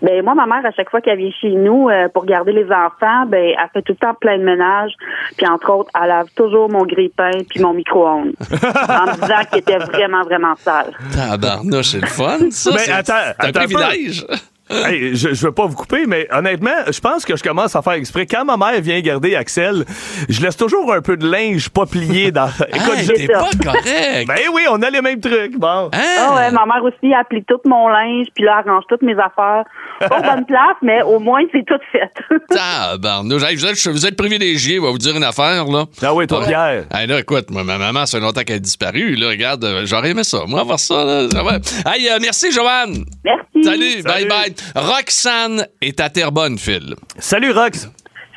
[0.01, 2.65] Ben moi, ma mère, à chaque fois qu'elle vient chez nous euh, pour garder les
[2.65, 4.91] enfants, ben elle fait tout le temps plein de ménage.
[5.37, 8.33] Puis entre autres, elle lave toujours mon grille-pain puis mon micro-ondes.
[8.39, 10.93] en me disant qu'il était vraiment, vraiment sale.
[11.13, 12.71] Tabarnouche, c'est le fun, ça.
[12.71, 14.25] Ben, c'est attends, un privilège.
[14.69, 17.81] Hey, je, je veux pas vous couper, mais honnêtement, je pense que je commence à
[17.81, 18.25] faire exprès.
[18.25, 19.85] Quand ma mère vient garder Axel,
[20.27, 22.47] je laisse toujours un peu de linge pas plié dans.
[22.73, 24.27] Écoute, Hey, je- t'es pas correct.
[24.27, 25.57] Ben oui, on a les mêmes trucs.
[25.57, 25.89] Bon.
[25.93, 26.15] Hein?
[26.19, 29.01] Ah ouais, ma mère aussi, elle plie tout mon linge, puis là, elle range toutes
[29.03, 29.63] mes affaires.
[29.99, 32.11] Pas aux bonnes places, mais au moins, c'est tout fait.
[32.49, 33.41] Tabarnouche.
[33.55, 35.85] Vous, êtes, vous êtes privilégié, va vous dire une affaire, là.
[36.01, 36.85] Ah oui, toi, Pierre.
[36.93, 39.15] Hey, là, écoute, moi, ma maman, ça fait longtemps qu'elle a disparu.
[39.15, 40.39] Là, regarde, euh, j'aurais aimé ça.
[40.47, 41.27] Moi, avoir ça, là.
[41.31, 41.55] ça va.
[41.91, 43.05] Hey, euh, merci, Joanne.
[43.23, 43.46] Merci.
[43.63, 44.27] Salut, bye Salut.
[44.29, 44.53] bye.
[44.75, 46.95] Roxane est à Terrebonne, Phil.
[47.19, 47.89] Salut, Rox.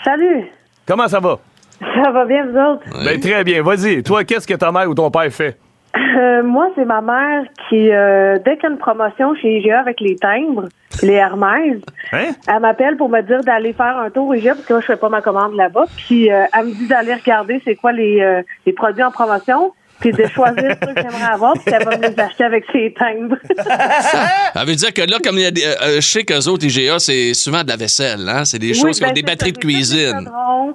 [0.04, 0.44] Salut.
[0.86, 1.38] Comment ça va?
[1.80, 2.82] Ça va bien, vous autres?
[3.04, 3.62] Ben, très bien.
[3.62, 4.02] Vas-y.
[4.02, 5.56] Toi, qu'est-ce que ta mère ou ton père fait?
[5.96, 9.80] Euh, moi, c'est ma mère qui, euh, dès qu'il y a une promotion chez IGA
[9.80, 10.68] avec les timbres,
[11.02, 11.78] les Hermès,
[12.12, 12.32] Hein?
[12.48, 14.86] elle m'appelle pour me dire d'aller faire un tour au IGA parce que moi, je
[14.86, 15.84] fais pas ma commande là-bas.
[15.96, 19.72] Puis, euh, elle me dit d'aller regarder c'est quoi les, euh, les produits en promotion
[20.00, 22.94] puis de choisir ceux que j'aimerais avoir puis elle va me les acheter avec ses
[22.98, 23.36] timbres.
[24.54, 25.64] Ça veut dire que là, comme il y a des.
[25.64, 28.44] euh, euh, je sais qu'eux autres, IGA, c'est souvent de la vaisselle, hein?
[28.44, 30.30] C'est des Oui, choses qui ont ben, des batteries ça, de cuisine.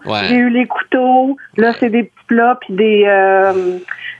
[0.05, 0.19] Ouais.
[0.29, 1.37] J'ai eu les couteaux.
[1.57, 3.77] Là, c'est des petits plats puis des, euh,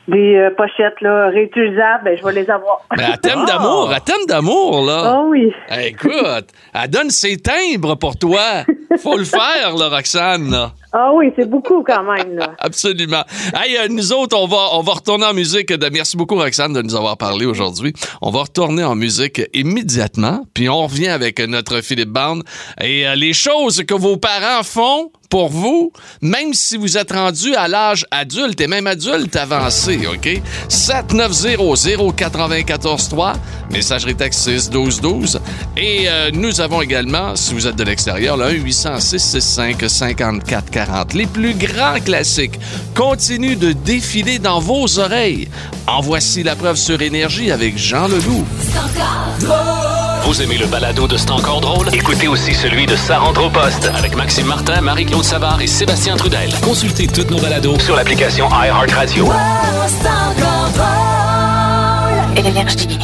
[0.08, 2.04] des euh, pochettes là, réutilisables.
[2.06, 2.82] Ben, je vais les avoir.
[2.96, 3.46] Mais à thème Ah!
[3.46, 5.16] d'amour, à thème d'amour, là.
[5.18, 5.52] Oh oui.
[5.70, 8.64] Hey, écoute, elle donne ses timbres pour toi.
[9.02, 10.72] Faut le faire, là, Roxane, là.
[10.94, 12.38] Ah oui, c'est beaucoup quand même.
[12.38, 12.54] Là.
[12.60, 13.24] Absolument.
[13.54, 15.74] Hey, euh, nous autres, on va, on va retourner en musique.
[15.74, 17.92] De- Merci beaucoup, Roxane, de nous avoir parlé aujourd'hui.
[18.22, 22.40] On va retourner en musique immédiatement, puis on revient avec notre Philippe Band.
[22.82, 27.56] Et euh, les choses que vos parents font pour vous, même si vous êtes rendu
[27.56, 30.42] à l'âge adulte et même adulte avancé, OK?
[30.70, 33.34] 7900-943,
[33.70, 35.42] messagerie texte 61212.
[35.76, 41.18] Et euh, nous avons également, si vous êtes de l'extérieur, le 1-800-665-5440.
[41.18, 42.58] Les plus grands classiques
[42.94, 45.50] continuent de défiler dans vos oreilles.
[45.86, 48.46] En voici la preuve sur Énergie avec Jean Leloup.
[50.26, 51.90] Vous aimez le balado de C'est encore drôle?
[51.94, 56.50] Écoutez aussi celui de Sa au poste avec Maxime Martin, Marie-Claude Savard et Sébastien Trudel.
[56.64, 59.30] Consultez toutes nos balados sur l'application iHeartRadio.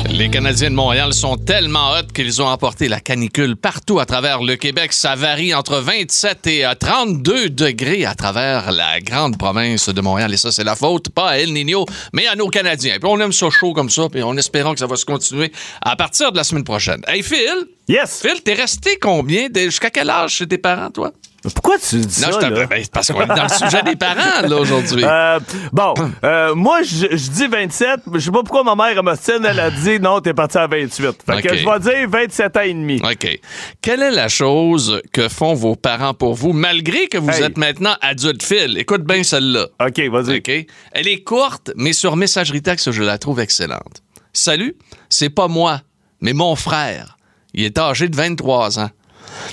[0.10, 4.42] Les Canadiens de Montréal sont tellement hot qu'ils ont emporté la canicule partout à travers
[4.42, 4.92] le Québec.
[4.92, 10.34] Ça varie entre 27 et euh, 32 degrés à travers la grande province de Montréal.
[10.34, 12.98] Et ça, c'est la faute, pas à El Niño, mais à nos Canadiens.
[13.00, 15.52] Puis on aime ça chaud comme ça, puis en espérant que ça va se continuer
[15.82, 17.02] à partir de la semaine prochaine.
[17.08, 17.68] Hey, Phil!
[17.88, 18.22] Yes!
[18.22, 19.48] Phil, t'es resté combien?
[19.50, 21.12] de- Jusqu'à quel âge chez tes parents, toi?
[21.56, 22.50] Pourquoi tu dis Non, ça?
[22.50, 22.66] là?
[22.68, 25.04] ben, parce qu'on est dans le sujet des parents, là, aujourd'hui.
[25.04, 25.40] Euh,
[25.72, 28.02] bon, euh, moi, je je dis 27.
[28.14, 31.24] Je sais pas pourquoi ma mère, Mostine, elle a dit non, t'es parti à 28.
[31.26, 33.02] Fait que je vais dire 27 ans et demi.
[33.04, 33.40] OK.
[33.82, 37.44] Quelle est la chose que font vos parents pour vous, malgré que vous Hey.
[37.44, 38.78] êtes maintenant adulte, Phil?
[38.78, 39.68] Écoute bien celle-là.
[39.86, 40.38] OK, vas-y.
[40.38, 40.68] OK?
[40.92, 44.04] Elle est courte, mais sur messagerie texte, je la trouve excellente.
[44.34, 44.76] Salut,
[45.10, 45.82] c'est pas moi,
[46.22, 47.18] mais mon frère.
[47.54, 48.90] Il est âgé de 23 ans.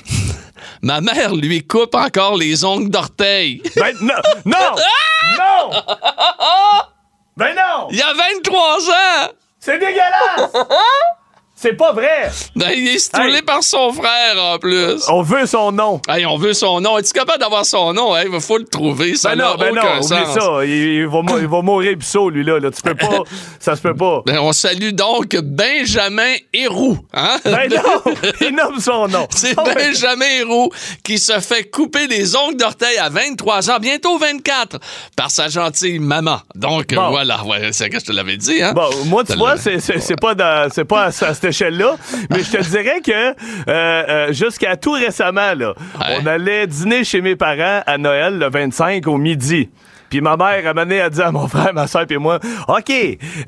[0.82, 3.62] Ma mère lui coupe encore les ongles d'orteil.
[3.76, 4.14] Ben, non!
[4.44, 4.74] Non!
[5.38, 5.70] non!
[7.36, 7.86] Ben non!
[7.92, 9.32] Il a 23 ans!
[9.60, 10.52] C'est dégueulasse!
[11.60, 12.30] C'est pas vrai!
[12.54, 13.42] Ben, il est stoulé Hey.
[13.42, 15.02] par son frère, en plus.
[15.08, 16.00] On veut son nom.
[16.08, 16.98] Hey, on veut son nom.
[16.98, 18.14] Es-tu capable d'avoir son nom?
[18.16, 19.16] Il faut le trouver.
[19.16, 20.34] Ça Ben non, ben aucun non, sens.
[20.34, 20.64] ça.
[20.64, 22.60] Il, il va, mou- il va mourir pissot, lui, là.
[22.60, 22.70] là.
[22.70, 23.24] Tu peux pas.
[23.58, 24.22] ça se peut pas.
[24.24, 26.98] Ben, on salue donc Benjamin Héroux.
[27.12, 27.38] Hein?
[27.44, 28.12] Ben non!
[28.40, 29.26] Il nomme son nom.
[29.30, 30.70] C'est Oh, Benjamin Héroux
[31.02, 34.78] qui se fait couper les ongles d'orteil à 23 ans, bientôt 24,
[35.16, 36.38] par sa gentille maman.
[36.54, 37.10] Donc, Bon.
[37.10, 38.62] voilà, ouais, c'est que je te l'avais dit.
[38.62, 38.72] Hein?
[38.74, 39.80] Bon, moi, tu vois, c'est,
[40.20, 41.96] pas, dans- pas à, à cette échelle-là,
[42.30, 43.34] mais je te dirais que euh,
[43.68, 46.18] euh, jusqu'à tout récemment, là, Ouais.
[46.22, 49.68] on allait dîner chez mes parents à Noël le 25 au midi.
[50.10, 52.90] Puis ma mère a mené à dire à mon frère, ma soeur et moi, OK,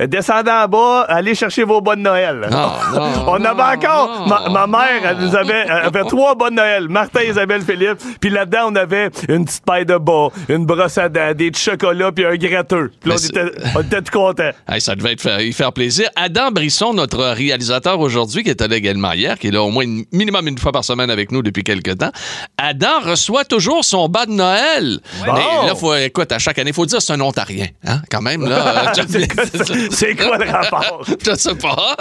[0.06, 2.48] descendez en bas, allez chercher vos bonnes Noël.
[2.50, 2.58] Non,
[2.94, 6.56] non, on non, avait encore, ma, ma mère, elle nous avait, elle avait trois bonnes
[6.56, 7.96] Noël, Martin, Isabelle, Philippe.
[8.20, 12.12] Puis là-dedans, on avait une petite paille de bas, une brosse à dents, des chocolats,
[12.12, 12.90] puis un gratteux.
[13.00, 14.50] Puis on était, on était tout contents.
[14.68, 16.10] Hey, ça devait être faire, y faire plaisir.
[16.14, 19.83] Adam Brisson, notre réalisateur aujourd'hui, qui était là également hier, qui est là au moins
[19.85, 22.12] une- minimum une fois par semaine avec nous depuis quelques temps.
[22.59, 25.00] Adam reçoit toujours son bas de Noël.
[25.26, 25.33] Bon.
[25.33, 28.00] Mais là, faut, écoute, à chaque année, il faut dire que c'est un Ontarien, hein,
[28.11, 28.46] quand même.
[28.48, 28.92] Là,
[29.90, 31.05] C'est quoi le rapport?
[31.26, 31.96] Je sais pas.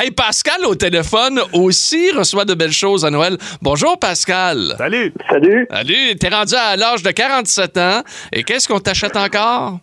[0.00, 3.36] hey, Pascal au téléphone aussi reçoit de belles choses à Noël.
[3.62, 4.74] Bonjour Pascal.
[4.78, 5.12] Salut!
[5.30, 5.66] Salut.
[5.70, 8.02] Salut, t'es rendu à l'âge de 47 ans.
[8.32, 9.78] Et qu'est-ce qu'on t'achète encore?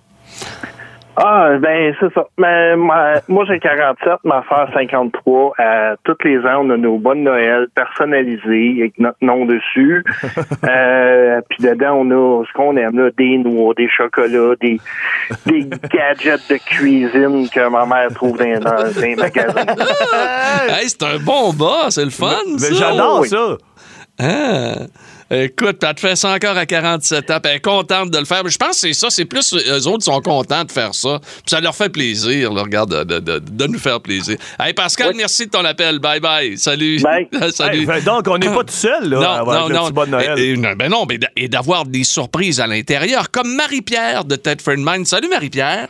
[1.22, 2.26] Ah, ben, c'est ça.
[2.38, 5.54] Mais, moi, moi, j'ai 47, ma soeur 53.
[5.60, 10.06] Euh, tous les ans, on a nos bonnes Noël personnalisées avec notre nom dessus.
[10.64, 14.80] euh, puis dedans, on a ce qu'on aime, là, des noix, des chocolats, des,
[15.46, 19.66] des gadgets de cuisine que ma mère trouve dans, dans, dans les magasins.
[20.70, 22.34] Hey, c'est un bon bas, c'est le fun.
[22.46, 22.74] Mais ça.
[22.76, 23.28] j'adore oui.
[23.28, 23.58] ça!
[24.22, 24.86] Ah.
[25.32, 28.26] Écoute, elle te fait ça encore à 47 ans, puis elle est contente de le
[28.26, 28.44] faire.
[28.44, 31.20] Mais je pense que c'est ça, c'est plus eux autres sont contents de faire ça.
[31.22, 34.38] Puis ça leur fait plaisir, là, regarde, de, de- nous faire plaisir.
[34.60, 36.00] Hey Pascal, merci de ton appel.
[36.00, 36.58] Bye bye.
[36.58, 37.00] Salut.
[37.02, 37.28] Bye.
[37.52, 37.82] Salut.
[37.82, 39.92] Hey, ben donc, on n'est pas tout seul, là, Non, avec non, le non.
[39.92, 40.39] petit de Noël.
[40.39, 44.36] Et, et- non, ben non, mais et d'avoir des surprises à l'intérieur, comme Marie-Pierre de
[44.36, 45.06] Tedford Mine.
[45.06, 45.89] Salut Marie-Pierre.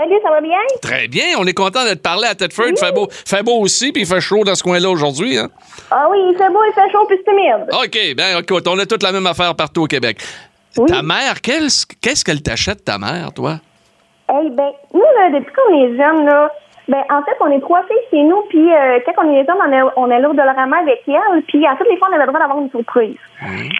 [0.00, 0.56] Salut, ça va bien?
[0.80, 2.68] Très bien, on est content d'être parlé à Tedford.
[2.70, 5.36] Il fait beau, fait beau aussi, puis il fait chaud dans ce coin-là aujourd'hui.
[5.36, 5.48] Hein?
[5.90, 7.66] Ah oui, il fait beau, il fait chaud, puis c'est humide.
[7.70, 10.16] OK, ben écoute, on a toute la même affaire partout au Québec.
[10.86, 13.60] Ta mère, qu'est-ce qu'elle t'achète, ta mère, toi?
[14.30, 16.50] Eh ben, nous, là, depuis qu'on est jeunes, là,
[16.90, 19.56] ben, en fait, on est trois filles chez nous, puis euh, quand on est jeunes,
[19.64, 22.24] on, est- on allait au Dolorama avec elle, puis en fait, les fois, on avait
[22.24, 23.16] le droit d'avoir une surprise.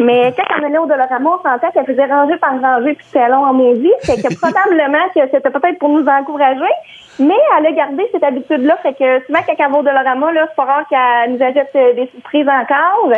[0.00, 3.28] Mais quand on allait au Dolorama, on sentait qu'elle faisait ranger par ranger, puis c'était
[3.28, 6.72] long en maudit, fait que probablement que c'était peut-être pour nous encourager,
[7.18, 10.46] mais elle a gardé cette habitude-là, fait que souvent, quand elle va au Dolorama, là,
[10.48, 13.10] c'est pas rare qu'elle nous achète euh, des surprises encore.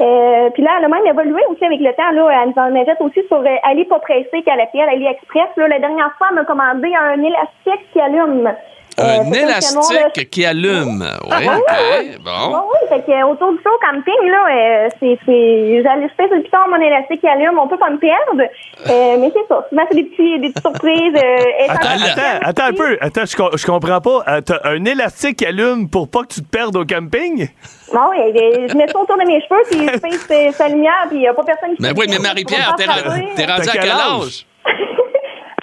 [0.00, 2.82] Euh, puis là, elle a même évolué aussi avec le temps, là, elle nous en
[2.82, 5.48] achète aussi sur euh, Ali pas pressé qu'elle a fait à AliExpress.
[5.56, 8.50] Là, la dernière fois, elle m'a commandé un élastique qui allume.
[8.98, 9.38] Euh, Un canon, là.
[9.42, 11.04] élastique qui allume.
[11.24, 11.64] Oui, Ah, oui, OK.
[12.00, 12.16] oui.
[12.24, 12.48] Bon.
[12.48, 16.34] Oui, oui, fait que euh, autour du show camping, là, euh, c'est, c'est, j'allais sur
[16.34, 19.66] le piton mon élastique qui allume, on peut pas me perdre, euh, mais c'est ça.
[19.68, 21.14] Souvent, c'est des petits, des petites surprises.
[21.14, 22.98] Euh, Attends, attends, attends un peu.
[23.00, 24.24] Attends, je, je comprends pas.
[24.28, 27.48] Euh, T'as un élastique qui allume pour pas que tu te perdes au camping?
[27.92, 30.68] Bon, oui, euh, je mets ça autour de mes cheveux, puis je fais euh, sa
[30.68, 33.02] lumière, puis il n'y a pas personne qui Mais oui, mais Marie-Pierre, faire
[33.36, 34.46] t'es, rendu à quel âge?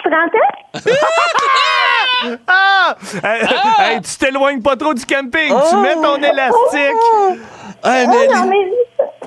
[0.04, 0.80] 30 ans?
[2.48, 2.96] Ah!
[3.24, 3.42] Hey,
[3.80, 5.54] hey, tu t'éloignes pas trop du camping.
[5.70, 7.42] Tu mets ton élastique.
[7.86, 8.58] Hey, Oh, non, mais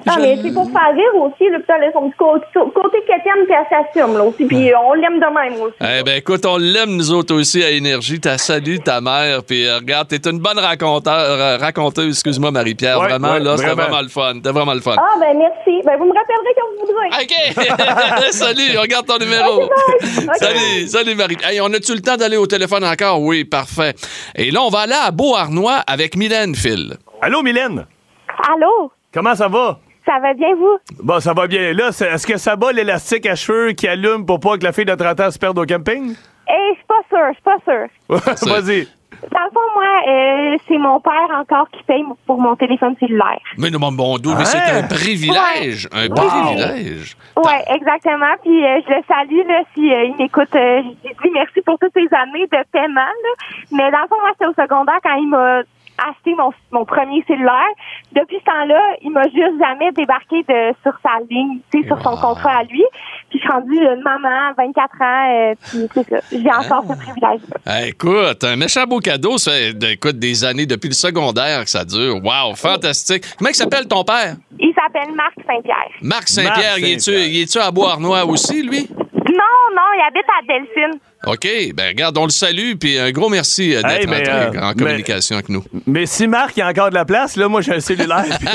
[0.06, 3.54] Non, je- mais c'est pour faire rire aussi, a son petit côté, côté quétaine, puis
[3.58, 5.74] elle s'assume, là, aussi, puis on l'aime de même aussi.
[5.80, 8.20] Eh ben écoute, on l'aime nous autres aussi à Énergie.
[8.20, 13.00] T'as salué ta mère, puis euh, regarde, t'es une bonne raconteur, euh, raconteuse, excuse-moi Marie-Pierre,
[13.00, 14.00] Ouais, vraiment, ouais, là, c'était vraiment.
[14.00, 14.32] le fun.
[14.36, 14.94] C'était vraiment le fun.
[14.96, 15.82] Ah, ben merci.
[15.84, 18.16] Ben, vous me rappellerez quand vous voudrez.
[18.22, 18.30] OK!
[18.32, 19.68] salut, regarde ton numéro.
[20.38, 21.36] Salut, salut Marie.
[21.44, 23.20] Hey, on a-tu le temps d'aller au téléphone encore?
[23.20, 23.94] Oui, parfait.
[24.36, 26.94] Et là, on va aller à Beauharnois avec Mylène Phil.
[27.20, 27.86] Allô, Mylène?
[28.48, 28.90] Allô?
[29.12, 29.78] Comment ça va?
[30.04, 30.78] Ça va bien, vous?
[31.02, 31.72] Bon, ça va bien.
[31.72, 34.84] Là, est-ce que ça bat l'élastique à cheveux qui allume pour pas que la fille
[34.84, 36.14] de 30 ans se perde au camping?
[36.48, 38.48] Eh, je suis pas sûre, je suis pas sûre.
[38.54, 38.88] Vas-y.
[39.32, 43.40] Dans le fond, moi, euh, c'est mon père encore qui paye pour mon téléphone cellulaire.
[43.58, 44.82] Mais non, mon bon Dieu, mais c'est Hein?
[44.84, 45.88] un privilège.
[45.90, 47.16] Un privilège.
[47.36, 48.34] Ouais, exactement.
[48.42, 50.54] Puis euh, je le salue là, si euh, il m'écoute.
[50.54, 53.00] euh, je lui dis merci pour toutes ces années de paiement.
[53.00, 53.32] là.
[53.72, 55.62] Mais dans le fond, moi, c'était au secondaire quand il m'a
[55.98, 57.72] acheté mon, mon premier cellulaire.
[58.12, 62.00] Depuis ce temps-là, il m'a juste jamais débarqué de sur sa ligne, tu sais, sur
[62.02, 62.84] son contrat à lui.
[63.30, 66.18] Puis je suis rendue une maman, 24 ans, euh, puis c'est ça.
[66.30, 67.56] J'ai encore ce privilège-là.
[67.66, 71.70] Hey, écoute, un méchant beau cadeau, ça fait écoute, des années depuis le secondaire que
[71.70, 72.16] ça dure.
[72.22, 73.24] Wow, fantastique.
[73.38, 74.36] Comment il s'appelle ton père?
[74.58, 75.90] Il s'appelle Marc Saint-Pierre.
[76.02, 78.88] Marc Saint-Pierre, Marc il est-tu est-tu à Beauharnois aussi, lui?
[78.90, 81.00] Non, non, il habite à Delphine.
[81.26, 84.68] OK, ben regarde, on le salue, puis un gros merci euh, d'être Hey, euh, en
[84.68, 85.64] mais- communication avec nous.
[85.86, 88.24] Mais si Marc a encore de la place, là, moi, j'ai un cellulaire.
[88.40, 88.48] puis-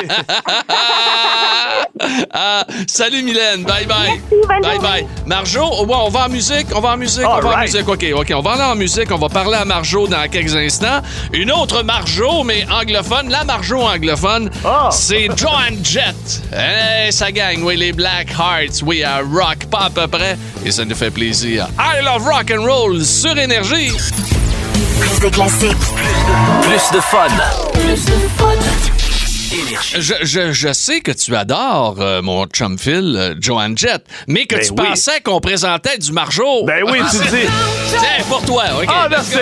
[2.34, 4.20] Ah, salut Mylène, bye bye.
[4.48, 5.06] bonne bye bye.
[5.28, 7.88] Marjo, oh, ouais, on va en musique, on va en musique, on va en musique.
[7.88, 11.02] OK, OK, on va aller en musique, on va parler à Marjo dans quelques instants.
[11.34, 14.90] Une autre Marjo, mais anglophone, la Marjo anglophone, Ah.
[14.92, 16.42] c'est Joan Jett.
[16.54, 20.72] Eh, ça gagne, oui, les Black Hearts, oui, à rock, pas à peu près, et
[20.72, 21.68] ça nous fait plaisir.
[21.78, 23.92] I love rock and roll sur énergie.
[25.00, 25.78] Plus de classiques.
[26.62, 27.28] Plus de fun.
[27.74, 28.54] Plus de fun.
[29.54, 29.96] Énergie.
[30.00, 34.46] Je, je, je sais que tu adores euh, mon chum Phil, euh, Joan Jett, mais
[34.46, 34.88] que Ben tu oui.
[34.90, 36.64] pensais qu'on présentait du Marjo.
[36.66, 37.48] ben oui, tu dis.
[37.90, 38.86] Tiens, pour toi, OK?
[38.88, 39.36] Ah, merci.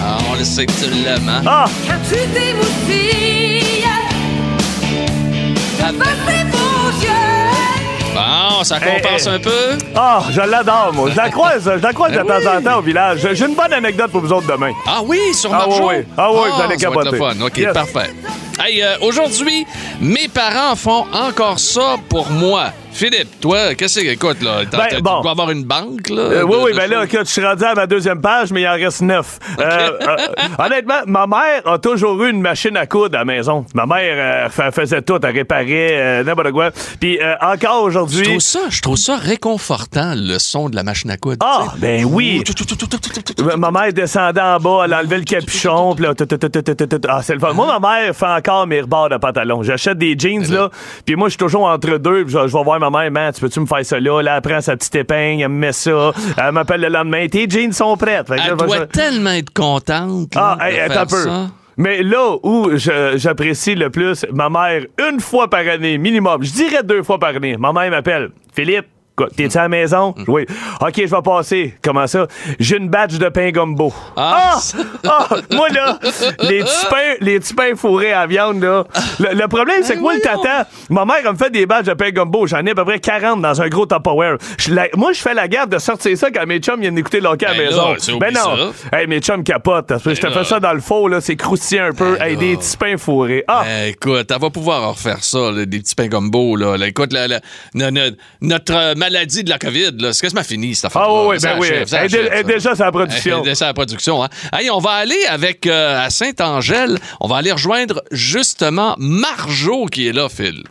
[0.00, 1.42] Ah, on le sait que tu l'aimes, hein?
[1.46, 1.64] Ah,
[8.64, 9.78] Ça compense un peu?
[9.96, 11.10] ah, je l'adore, moi.
[11.10, 13.26] Je la croise, je la croise de temps en temps au village.
[13.32, 14.72] J'ai une bonne anecdote pour vous autres demain.
[14.86, 15.88] Ah oui, sur Ah Marjo?
[15.88, 16.04] oui, oui.
[16.16, 17.38] Ah oui, vous allez ça va être le capoter.
[17.40, 17.46] fun.
[17.46, 17.72] OK, Yes.
[17.72, 18.10] parfait.
[18.64, 19.66] Hey, euh, aujourd'hui,
[20.00, 22.66] mes parents font encore ça pour moi.
[22.98, 24.64] Philippe, toi, qu'est-ce que écoute là?
[24.64, 25.18] Ben, bon.
[25.18, 26.20] Tu dois avoir une banque là?
[26.20, 28.66] Euh, de- oui, oui, ben là, je suis rendu à ma deuxième page, mais il
[28.66, 29.38] en reste neuf.
[29.60, 30.16] Euh, euh,
[30.58, 33.64] honnêtement, ma mère a toujours eu une machine à coudre à la maison.
[33.72, 36.70] Ma mère fa- faisait tout, elle réparait n'importe quoi.
[36.98, 38.22] Puis encore Je aujourd'hui...
[38.24, 41.36] trouve ça, je trouve ça réconfortant le son de la machine à coudre.
[41.48, 42.42] Ah, ben oui.
[43.56, 46.14] Ma mère descendait en bas, elle enlevait le capuchon, puis là,
[47.08, 47.52] ah, c'est le fun.
[47.52, 49.62] Moi, ma mère fait encore mes rebords de pantalon.
[49.62, 50.68] J'achète des jeans, là,
[51.06, 53.32] puis moi, je suis toujours entre deux, puis je, je vais voir ma mère, man,
[53.32, 54.22] tu peux-tu me faire ça là?
[54.22, 57.48] Là, elle prend sa petite épingle, elle me met ça, elle m'appelle le lendemain, tes
[57.48, 58.26] jeans sont prêtes.
[58.28, 61.06] Fait que là, Elle je doit tellement être contente là, Ah, de hey, faire un
[61.06, 61.16] peu.
[61.24, 61.46] ça.
[61.76, 66.82] Mais là où j'apprécie le plus, ma mère, une fois par année, minimum, je dirais
[66.82, 68.30] deux fois par année, ma mère m'appelle.
[68.52, 68.86] Philippe,
[69.24, 70.14] t'es-tu à la maison?
[70.16, 70.24] Mm.
[70.28, 70.46] Oui.
[70.80, 71.74] OK, je vais passer.
[71.82, 72.26] Comment ça?
[72.58, 73.92] J'ai une badge de pain gumbo.
[74.16, 74.58] Ah, Ah!
[75.30, 75.36] Ah!
[75.52, 75.98] Moi, là,
[76.42, 78.84] les petits pains, les petits pains fourrés à viande, là.
[79.18, 81.86] Le, le problème, c'est que moi, le tata, ma mère, elle me fait des badges
[81.86, 82.46] de pain gumbo.
[82.46, 84.36] J'en ai à peu près 40 dans un gros Tupperware.
[84.68, 87.28] La- moi, je fais la gaffe de sortir ça quand mes chums viennent écouter le
[87.28, 87.90] hockey à la Ben maison.
[87.92, 88.72] là, c'est Ben non.
[88.92, 89.92] Hey, mes chums capotent.
[90.04, 91.20] Je te Ben fais ça dans le faux, là.
[91.20, 92.16] C'est croustillant un peu.
[92.18, 93.44] Ben Hey, des petits pains fourrés.
[93.48, 93.64] Ah!
[93.66, 96.56] Eh, écoute, elle va pouvoir refaire ça, là, des petits pains gumbo.
[96.56, 96.76] Là.
[96.86, 97.40] Écoute, la- la-
[97.74, 101.12] no- no- notre euh, maladie de la COVID, là, c'est quasiment fini, cette affaire Ah
[101.12, 101.66] oui, oui, ben oui.
[102.60, 103.36] Sur la production.
[103.36, 104.22] Elle est déjà à la production.
[104.22, 104.28] Hein.
[104.52, 110.08] Hey, on va aller avec, euh, à Saint-Angèle, on va aller rejoindre justement Marjo qui
[110.08, 110.62] est là, Phil.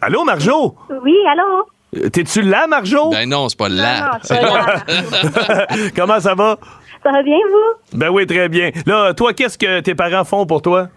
[0.00, 0.76] Allô, Marjo?
[1.02, 1.66] Oui, allô?
[1.96, 3.10] Euh, T'es-tu là, Marjo?
[3.10, 4.00] Ben non, c'est pas là.
[4.00, 5.66] Non, c'est pas là.
[5.96, 6.58] Comment ça va?
[7.02, 7.98] Ça va bien, vous?
[7.98, 8.70] Ben oui, très bien.
[8.86, 10.88] Là, toi, qu'est-ce que tes parents font pour toi?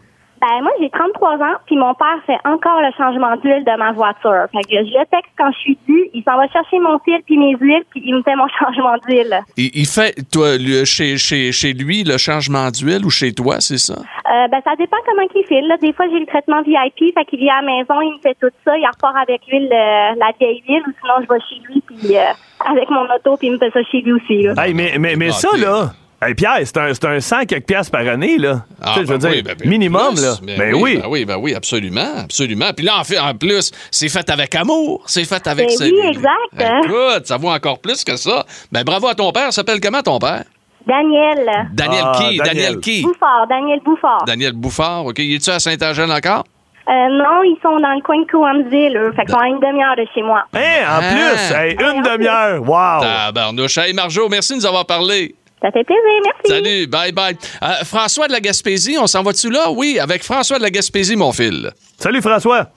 [0.46, 3.94] Ben, moi, j'ai 33 ans, puis mon père fait encore le changement d'huile de ma
[3.94, 4.46] voiture.
[4.52, 7.18] Fait que je le texte quand je suis due, il s'en va chercher mon fil
[7.26, 9.40] puis mes huiles, puis il me fait mon changement d'huile.
[9.58, 13.56] Il, il fait, toi, lui, chez, chez, chez lui, le changement d'huile ou chez toi,
[13.60, 13.96] c'est ça?
[13.96, 15.68] Euh, ben, ça dépend comment il file.
[15.68, 15.78] Là.
[15.78, 18.38] Des fois, j'ai le traitement VIP, fait qu'il vient à la maison, il me fait
[18.40, 21.60] tout ça, il repart avec l'huile, euh, la vieille huile, ou sinon, je vais chez
[21.68, 24.44] lui, puis euh, avec mon auto, puis il me fait ça chez lui aussi.
[24.44, 24.54] Là.
[24.64, 25.90] Hey, mais, mais, mais Ah, ça, là.
[26.22, 28.64] Hey, Pierre, c'est un, c'est un 100 quelques piastres par année, là.
[28.82, 30.22] Ah, tu sais, je veux ben dire, oui, ben, ben, minimum, plus.
[30.24, 30.34] là.
[30.42, 30.98] Ben, Ben oui.
[31.02, 32.72] Ben oui, ben oui, absolument, absolument.
[32.76, 35.68] Puis là, en, fait, en plus, c'est fait avec amour, c'est fait avec...
[35.68, 36.86] Ben ses- oui, exact.
[36.86, 38.46] Écoute, ça vaut encore plus que ça.
[38.72, 39.52] Ben bravo à ton père.
[39.54, 40.44] s'appelle comment ton père?
[40.88, 41.50] Daniel.
[41.74, 42.38] Daniel Ah, qui?
[42.38, 42.46] Daniel.
[42.56, 43.02] Daniel qui?
[43.04, 44.24] Bouffard, Daniel Bouffard.
[44.26, 45.20] Daniel Bouffard, OK.
[45.20, 46.44] Il est-tu à Saint-Angèle encore?
[46.88, 49.12] Euh, non, ils sont dans le coin de Coamville, eux.
[49.16, 50.44] Fait qu'ils sont à une demi-heure de chez moi.
[50.54, 52.62] Hein, en plus, hey, une demi-heure.
[52.62, 53.02] Wow.
[53.02, 53.78] Tabarnouche.
[53.80, 55.34] Hey, Marjo, merci de nous avoir parlé.
[55.66, 56.64] Ça fait plaisir, merci.
[56.64, 57.36] Salut, bye bye.
[57.64, 59.72] Euh, François de la Gaspésie, on s'en va-tu là?
[59.72, 61.72] Oui, avec François de la Gaspésie, mon fil.
[61.98, 62.68] Salut, François.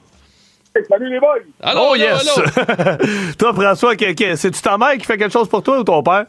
[0.88, 1.34] Salut les boys!
[1.60, 3.36] Allô, oh, allô, yes.
[3.38, 6.02] toi, François, que- que- c'est-tu ta mère qui fait quelque chose pour toi ou ton
[6.02, 6.24] père?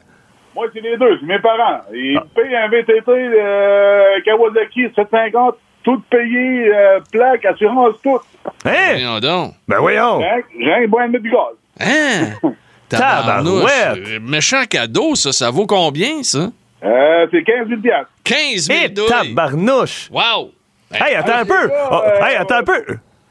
[0.54, 1.80] Moi, c'est les deux, c'est mes parents.
[1.93, 8.19] Ils payent un VTT euh, Kawasaki 750, tout payé, euh, plaque, assurance, tout.
[8.65, 8.72] Hein?
[8.91, 9.54] Voyons donc.
[9.65, 10.19] Ben voyons.
[10.19, 11.56] J'ai j'ai un bon du gaz.
[11.80, 12.34] Hein?
[12.89, 13.25] Tabarouette.
[13.25, 14.10] Tabarnouche.
[14.10, 15.32] Euh, Méchant cadeau, ça.
[15.32, 16.49] Ça vaut combien, ça?
[16.84, 18.12] Euh, c'est 15 000 piastres.
[18.23, 20.10] 15 000 Et tabarnouche.
[20.12, 20.52] Wow!
[20.93, 21.69] Hey, attends Ah, un peu.
[21.91, 22.84] Oh, euh, hey, attends un peu.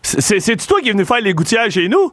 [0.03, 2.13] C'est- C'est-tu toi qui es venu faire les gouttières chez nous?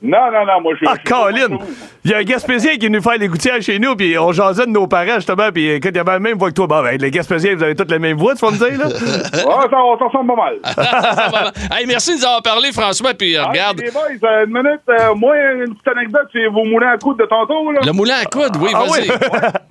[0.00, 1.58] Non, non, non, moi, je Ah, Colin!
[2.04, 4.30] Il y a un Gaspésien qui est venu faire les gouttières chez nous, puis on
[4.30, 6.68] jasait de nos parents, justement, puis écoute, il y avait la même voix que toi.
[6.68, 8.86] Bon, ben, les Gaspésiens, vous avez toutes la même voix, tu vas me dire, là?
[9.48, 11.52] Ouais, ça, on s'en ressemble pas mal.
[11.78, 13.12] hey, merci de nous avoir parlé, François.
[13.14, 16.46] Puis euh, Ah, regarde, les boys, euh, une minute, euh, moi, une petite anecdote, c'est
[16.46, 17.80] vos moulins à coude de tantôt, là.
[17.84, 19.10] le moulin à coude, oui, Ah vas-y.
[19.10, 19.16] oui?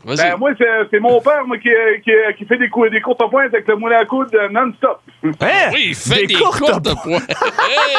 [0.05, 0.17] Vas-y.
[0.29, 0.51] Ben, moi,
[0.91, 1.69] c'est mon père, moi, qui,
[2.03, 4.99] qui, qui fait des, cou- des courtes pointes avec le moulin à coude non-stop.
[5.23, 5.69] Hein?
[5.73, 7.19] oui, il fait des, courtes courtes points.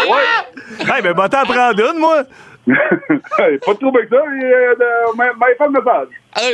[0.07, 0.95] points.
[0.97, 2.18] Hey, ben, va t'en prendre une, moi.
[2.67, 4.75] Pas de trouble avec ça, euh.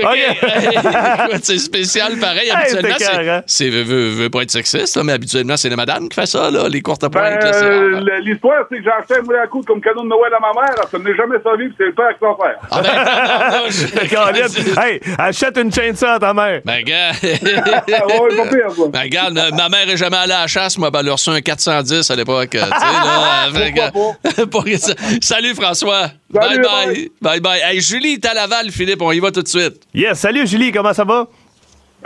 [0.03, 1.39] OK.
[1.43, 2.51] C'est spécial pareil.
[2.51, 6.51] Habituellement, c'est veut pas être sexiste, là, mais habituellement, c'est les madames qui fait ça,
[6.51, 7.05] là, les courtes.
[7.11, 10.09] Ben, c'est euh, l'histoire, c'est que j'ai acheté un moulin à coude comme cadeau de
[10.09, 12.37] Noël à ma mère, ça ne m'est jamais servi, puis c'est le père qui s'en
[12.37, 12.57] fait.
[12.71, 13.63] Ah,
[13.95, 14.09] ben,
[14.75, 14.83] Colin.
[14.83, 16.61] Hey, achète une chaîne ça à ta mère.
[16.65, 17.11] Ben, gars.
[17.13, 18.83] Ah, ouais, pas pire, ça.
[18.89, 20.79] Ben, regarde, ma- mère est jamais allée à la chasse.
[20.79, 22.51] Moi, ben, elle a reçu un 410 à l'époque.
[22.51, 23.49] tu sais, là.
[23.53, 26.09] Fait que- Pour que ça- Salut, François.
[26.31, 27.11] bye Salut, bye.
[27.21, 27.61] Bye bye.
[27.65, 29.03] Hey, Julie est à Laval, Philippe.
[29.03, 29.74] On y va tout de suite.
[29.95, 31.27] Yes, salut, Julie, comment ça va?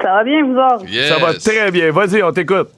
[0.01, 0.87] Ça va bien, vous autres?
[0.89, 1.09] Yes.
[1.09, 1.91] Ça va très bien.
[1.91, 2.69] Vas-y, on t'écoute.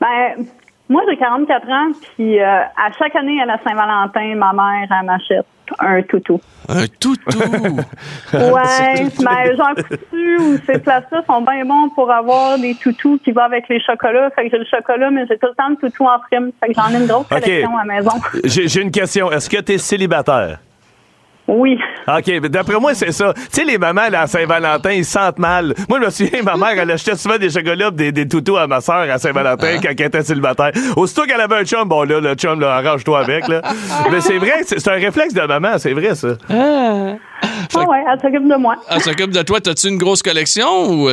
[0.00, 0.44] Ben,
[0.88, 5.06] moi, j'ai 44 ans, puis euh, à chaque année à la Saint-Valentin, ma mère, elle
[5.06, 5.46] m'achète
[5.78, 6.40] un toutou.
[6.68, 7.38] Un toutou?
[8.32, 13.32] Ouais, mais Jean Coutu ou ces places-là sont bien bons pour avoir des toutous qui
[13.32, 14.30] vont avec les chocolats.
[14.30, 16.50] Fait que j'ai le chocolat, mais j'ai tout le temps le toutou en prime.
[16.60, 18.12] Fait que j'en ai une grosse collection à la maison.
[18.44, 19.30] J'ai j'ai une question.
[19.32, 20.58] Est-ce que t'es célibataire?
[21.50, 21.76] Oui.
[22.06, 23.32] OK, mais d'après moi, c'est ça.
[23.34, 25.74] Tu sais, les mamans, là, à Saint-Valentin, ils se sentent mal.
[25.88, 28.66] Moi, je me souviens, ma mère, elle achetait souvent des chocolats des, des toutous à
[28.66, 30.70] ma soeur à Saint-Valentin quand elle était célibataire.
[30.96, 33.62] Aussitôt qu'elle avait un chum, bon, là, le chum, là, arrange-toi avec, là.
[34.10, 36.28] mais c'est vrai, c'est c'est un réflexe de maman, c'est vrai, ça.
[36.48, 38.76] Ah ouais, elle s'occupe de moi.
[38.88, 39.60] Elle s'occupe de toi.
[39.60, 41.08] T'as-tu une grosse collection ou.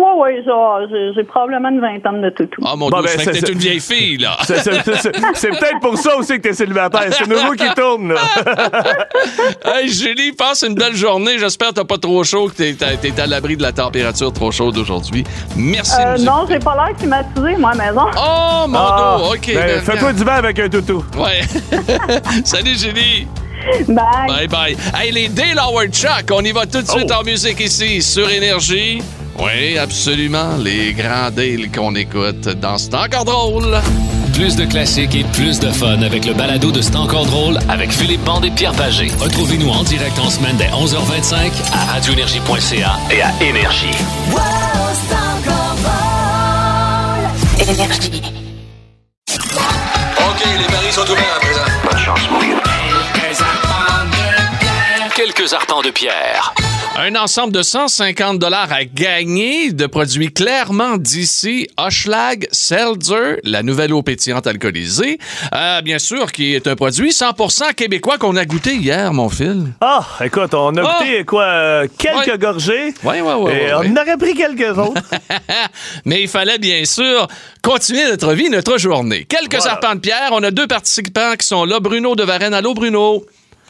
[0.00, 0.80] Ouais, ouais, genre,
[1.14, 2.62] j'ai probablement une vingtaine de toutous.
[2.66, 4.36] Ah, mon Bon, Dieu, ben, c'est- c'est- une vieille fille, là.
[4.44, 7.02] C'est- peut-être pour ça aussi que t'es célibataire.
[7.12, 8.20] C'est roue qui tourne, là.
[9.64, 11.38] Hey, Julie, passe une belle journée.
[11.38, 14.76] J'espère que t'as pas trop chaud, que t'es à l'abri de la température trop chaude
[14.78, 15.24] aujourd'hui.
[15.56, 15.96] Merci.
[16.00, 18.06] Euh, non, j'ai pas l'air climatisé, moi, à la maison.
[18.16, 19.34] Oh, mon Ah, dos.
[19.34, 19.46] OK.
[19.48, 21.04] ben, ben, Fais-toi du vent avec un toutou.
[21.18, 21.42] Ouais.
[22.44, 23.26] Salut, Julie.
[23.88, 24.26] Bye.
[24.26, 24.76] Bye bye.
[24.94, 27.20] Hey, les Dale Howard Chuck, on y va tout de suite Oh.
[27.20, 29.02] en musique ici sur Énergie.
[29.38, 30.56] Oui, absolument.
[30.62, 33.78] Les grands Dale qu'on écoute dans C'est encore drôle.
[34.34, 37.90] Plus de classiques et plus de fun avec le balado de C'est encore drôle avec
[37.92, 39.08] Philippe Bande et Pierre Pagé.
[39.18, 43.86] Retrouvez-nous en direct en semaine dès 11h25 à radioénergie.ca et à Énergie.
[47.60, 48.39] Énergie.
[55.40, 56.52] Quelques arpents de pierre.
[56.98, 63.94] Un ensemble de 150 dollars à gagner de produits clairement d'ici, Hochelag Seltzer, la nouvelle
[63.94, 65.18] eau pétillante alcoolisée.
[65.54, 69.68] Euh, bien sûr, qui est un produit 100% québécois qu'on a goûté hier, mon fil.
[69.80, 70.98] Ah, écoute, on a Ah.
[71.00, 72.38] goûté, quoi, euh, quelques Ouais.
[72.38, 72.94] gorgées.
[73.02, 73.52] Oui, oui, oui.
[73.52, 75.00] Et on en aurait pris quelques autres.
[76.04, 77.28] Mais il fallait bien sûr
[77.62, 79.24] continuer notre vie, notre journée.
[79.24, 79.72] Quelques Voilà.
[79.72, 80.28] arpents de pierre.
[80.32, 81.80] On a deux participants qui sont là.
[81.80, 82.52] Bruno de Varennes.
[82.52, 83.24] Allô, Bruno?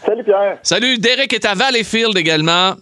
[0.05, 0.59] Salut Pierre.
[0.63, 0.99] Salut.
[0.99, 2.75] Derek est à Valleyfield également.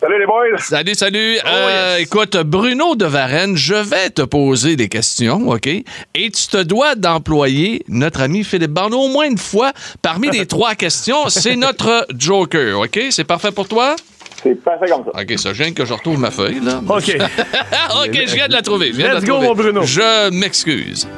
[0.00, 0.58] Salut les boys.
[0.58, 1.36] Salut, salut.
[1.44, 5.66] Oh, Euh, Écoute, Bruno de Varennes, je vais te poser des questions, OK?
[5.66, 5.84] Et
[6.14, 10.74] tu te dois d'employer notre ami Philippe Barneau au moins une fois parmi les trois
[10.76, 11.28] questions.
[11.28, 13.00] C'est notre joker, OK?
[13.10, 13.96] C'est parfait pour toi?
[14.40, 15.20] C'est parfait comme ça.
[15.20, 16.80] OK, ça gêne que je retrouve ma feuille, là.
[16.88, 17.16] OK.
[18.06, 18.92] OK, je viens de la trouver.
[18.92, 19.46] Let's go, trouver.
[19.48, 19.82] mon Bruno.
[19.82, 21.08] Je m'excuse.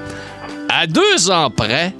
[0.71, 1.93] À deux ans près,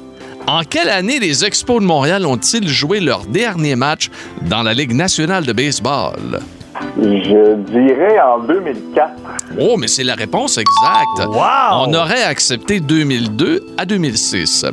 [0.47, 4.11] en quelle année les Expos de Montréal ont-ils joué leur dernier match
[4.43, 6.41] dans la Ligue nationale de baseball?
[6.97, 9.11] Je dirais en 2004.
[9.59, 11.29] Oh, mais c'est la réponse exacte.
[11.29, 11.87] Wow!
[11.87, 14.67] On aurait accepté 2002 à 2006.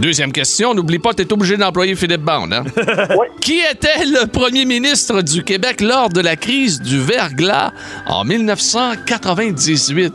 [0.00, 2.50] Deuxième question, n'oublie pas, tu es obligé d'employer Philippe Bond.
[2.50, 2.64] Hein?
[3.18, 3.26] Oui.
[3.40, 7.72] Qui était le premier ministre du Québec lors de la crise du verglas
[8.06, 10.12] en 1998?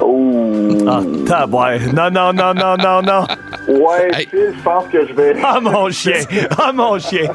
[0.00, 0.72] Oh.
[0.88, 1.78] Ah, tabouin.
[1.92, 3.26] Non, non, non, non, non, non.
[3.68, 5.34] Ouais, Phil, je pense que je vais.
[5.44, 6.20] Ah, mon chien.
[6.58, 7.28] Ah, mon chien.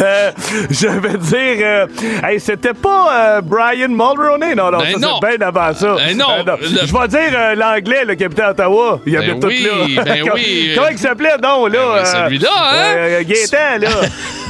[0.00, 0.30] Euh,
[0.70, 1.86] je vais dire, euh,
[2.26, 5.18] hey, c'était pas euh, Brian Mulroney, non, non, Ben ça non.
[5.20, 5.96] c'est bien avant ça.
[5.96, 6.26] Ben non.
[6.46, 9.00] Euh, Le- Je vais dire euh, l'anglais, le capitaine Ottawa.
[9.04, 9.62] Il y a Ben tout oui,
[9.94, 10.02] là.
[10.04, 10.72] ben Comment- oui.
[10.74, 11.72] Comment il s'appelait, non, là?
[11.72, 12.94] Ben euh, celui-là, hein?
[12.96, 13.88] euh, Gaétan, là?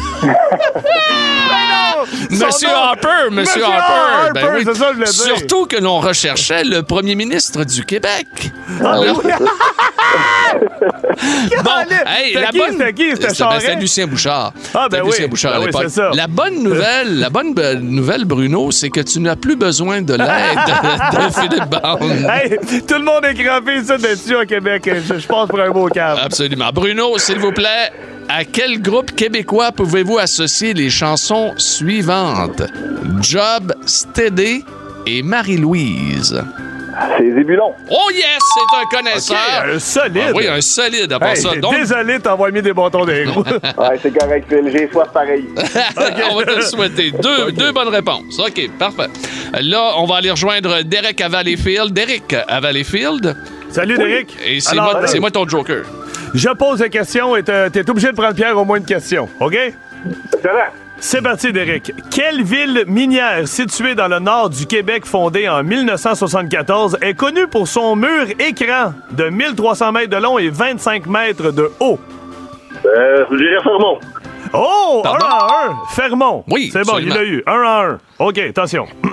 [2.30, 4.30] Monsieur Harper, Monsieur Monsieur Harper.
[4.34, 4.64] Ben oui.
[4.64, 5.04] ça je.
[5.10, 8.26] Surtout que l'on recherchait le premier ministre du Québec.
[8.82, 9.08] Ah, oui.
[11.64, 11.70] Bon,
[12.06, 12.72] hey, la qui, bonne.
[12.72, 13.10] c'était qui?
[13.10, 14.52] C'était ben, Lucien Bouchard.
[14.74, 15.10] Ah, ben oui.
[15.10, 16.14] Lucien Bouchard Ben à l'époque.
[16.14, 20.28] La bonne nouvelle, la bonne nouvelle, Bruno, c'est que tu n'as plus besoin de l'aide
[21.12, 22.28] de, Philippe Bond.
[22.30, 24.88] Hey, tout le monde est crampé ça dessus au Québec.
[25.08, 26.20] Je, je passe pour un beau câble.
[26.22, 26.70] Absolument.
[26.72, 27.90] Bruno, s'il vous plaît,
[28.28, 32.62] à quel groupe québécois pouvez-vous associer les chansons suivantes?
[33.20, 34.64] Job, Steady
[35.06, 36.42] et Marie-Louise.
[37.18, 37.72] C'est Zébulon.
[37.90, 39.36] Oh yes, c'est un connaisseur.
[39.36, 40.22] Ok, un solide.
[40.28, 41.54] Ah oui, un solide à part Hey, ça.
[41.56, 43.44] Donc, Désolé de t'avoir mis des bâtons des roues.
[43.76, 44.70] Ouais, c'est correct, Phil.
[44.72, 45.44] J'ai soif pareil.
[46.30, 47.10] on va te le souhaiter.
[47.10, 48.38] Deux, deux bonnes réponses.
[48.38, 49.08] OK, parfait.
[49.60, 51.92] Là, on va aller rejoindre Derek à Valleyfield.
[51.92, 53.36] Derek à Valleyfield.
[53.76, 54.34] Salut, Derek.
[54.42, 55.84] Et c'est Alors, moi, euh, c'est moi ton joker.
[56.32, 59.28] Je pose la question et t'es t'es obligé de prendre Pierre au moins une question.
[59.38, 59.54] OK?
[60.32, 60.54] Excellent.
[60.98, 61.92] C'est parti, Derek.
[62.10, 67.68] Quelle ville minière située dans le nord du Québec fondée en 1974 est connue pour
[67.68, 71.98] son mur écran de 1300 mètres de long et 25 mètres de haut?
[72.82, 73.98] Euh, j'irai Fermont.
[74.54, 75.02] Oh!
[75.04, 75.26] Pardon?
[75.26, 75.76] Un à un.
[75.94, 76.44] Fermont.
[76.48, 77.14] Oui, C'est bon, absolument.
[77.14, 77.42] il l'a eu.
[77.46, 77.98] Un à un.
[78.20, 78.86] OK, attention.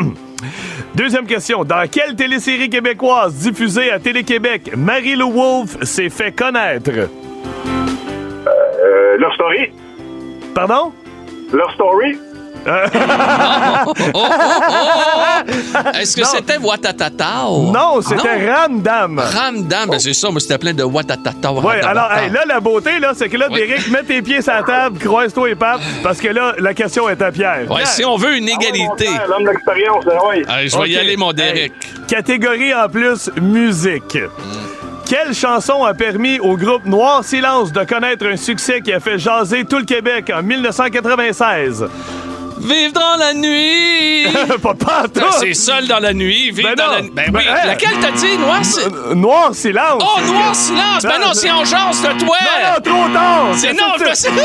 [0.96, 1.64] Deuxième question.
[1.64, 6.92] Dans quelle télésérie québécoise diffusée à Télé-Québec Marie-Lou Wolfe s'est fait connaître?
[8.48, 9.72] Euh, Love Story.
[10.54, 10.94] Pardon?
[11.52, 12.16] Love Story.
[12.66, 12.72] Oh,
[13.86, 15.90] oh, oh, oh!
[16.00, 17.72] Est-ce que c'était Watatatao?
[17.72, 19.20] Non, c'était Ramdam.
[19.20, 21.62] Ramdam, ben c'est ça, moi c'était plein de Watatatao.
[21.62, 23.60] Ouais, alors hey, là, la beauté, là, c'est que là, Oui.
[23.60, 27.10] Derek, mets tes pieds sur la table, croise-toi et pape, parce que là, la question
[27.10, 27.70] est à Pierre.
[27.70, 29.08] Ouais, Pierre, si on veut une égalité.
[29.10, 30.44] Ah, L'homme d'expérience, oui.
[30.48, 31.58] Allez, je vais y aller, mon Derek.
[31.58, 34.18] Hey, catégorie en plus, musique.
[35.06, 39.20] Quelle chanson a permis au groupe Noir Silence de connaître un succès qui a fait
[39.20, 41.86] jaser tout le Québec en 1996?
[42.60, 44.28] Vive dans la nuit!
[44.62, 46.92] pas pas Ben, c'est seul dans la nuit, vive Ben dans non.
[46.94, 47.12] la nuit.
[47.16, 47.68] Ben Ben, oui, hein.
[47.68, 48.60] laquelle t'as dit, Noir?
[48.64, 50.02] c'est- Euh, Noir Silence.
[50.04, 51.04] Oh, Noir Silence!
[51.04, 52.38] Ben non, c'est en jase de toi!
[52.42, 53.46] Non, non, trop tard!
[53.56, 54.30] C'est Qu'est-ce non, que je c'est?
[54.30, 54.44] sais- Qu'est-ce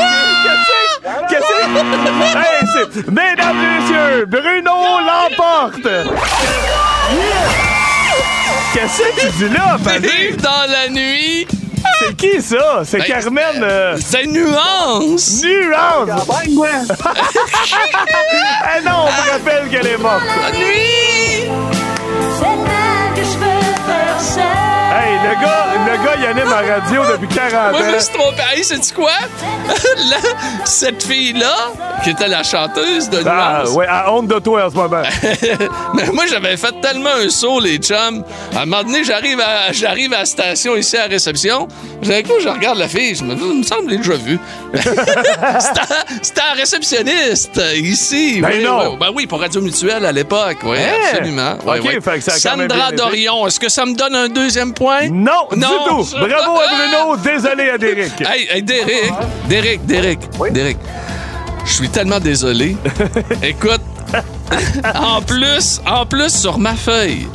[0.99, 1.45] que- Qu'est-ce
[2.93, 3.07] c'est...
[3.11, 5.87] Mesdames et messieurs, Bruno l'emporte!
[8.73, 9.77] Qu'est-ce que tu dis là?
[9.99, 11.47] Vive dans la nuit!
[11.99, 12.81] C'est qui ça?
[12.85, 13.63] C'est Ben, Carmen...
[13.63, 15.41] euh, C'est nuance!
[15.43, 16.25] Nuance!
[16.27, 16.69] Bang, ouais.
[18.63, 20.23] Ah non, on me rappelle qu'elle est morte.
[20.53, 21.78] Nuit!
[25.29, 27.99] Le gars, le gars, il anime à radio depuis 40 Moi, je me ans.
[27.99, 28.63] suis trompé.
[28.63, 29.11] Sais-tu quoi?
[30.09, 30.17] Là,
[30.65, 31.55] cette fille-là,
[32.03, 35.01] qui était la chanteuse de Ah, Nuance, ouais, à honte de toi en ce moment.
[35.93, 38.23] Mais moi, j'avais fait tellement un saut, les chums.
[38.55, 41.67] À un moment donné, j'arrive à, j'arrive à la station ici à la réception.
[42.01, 43.15] J'ai coup, je regarde la fille.
[43.15, 44.39] Je me dis, il me semble que je l'ai déjà vu.
[46.21, 48.41] C'était un réceptionniste ici.
[48.41, 48.91] Ben oui, non.
[48.91, 48.97] oui.
[48.99, 50.57] Ben oui, pour Radio Mutuelle à l'époque.
[50.63, 50.93] Oui, Hein?
[51.11, 51.57] absolument.
[51.65, 51.97] Oui, OK, oui.
[52.01, 52.91] fait que ça a quand même Sandra.
[52.91, 55.09] Dorion, est-ce que ça me donne un deuxième point?
[55.19, 55.67] Non, du Non.
[55.87, 56.07] tout.
[56.17, 58.11] Bravo à Bruno, désolé à Derek.
[58.21, 59.13] Hey, hey, Derek,
[59.47, 60.19] Derek, Derek,
[60.51, 60.77] Derek.
[61.65, 62.77] Je suis tellement désolé.
[63.43, 63.81] Écoute,
[64.95, 67.27] en plus, en plus sur ma feuille,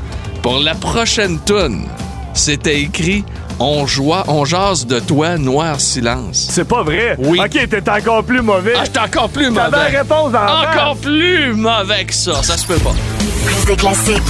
[0.43, 1.87] pour la prochaine tune,
[2.33, 3.25] c'était écrit
[3.61, 6.49] On joie, on jase de toi, noir silence.
[6.51, 7.15] C'est pas vrai?
[7.19, 7.39] Oui.
[7.39, 8.73] OK, t'es encore plus mauvais.
[8.77, 9.99] Ah, j'étais encore plus T'avais la mauvais.
[9.99, 11.03] réponse en Encore face.
[11.03, 12.43] plus mauvais que ça.
[12.43, 12.95] Ça se peut pas.
[13.45, 14.23] Plus de classiques.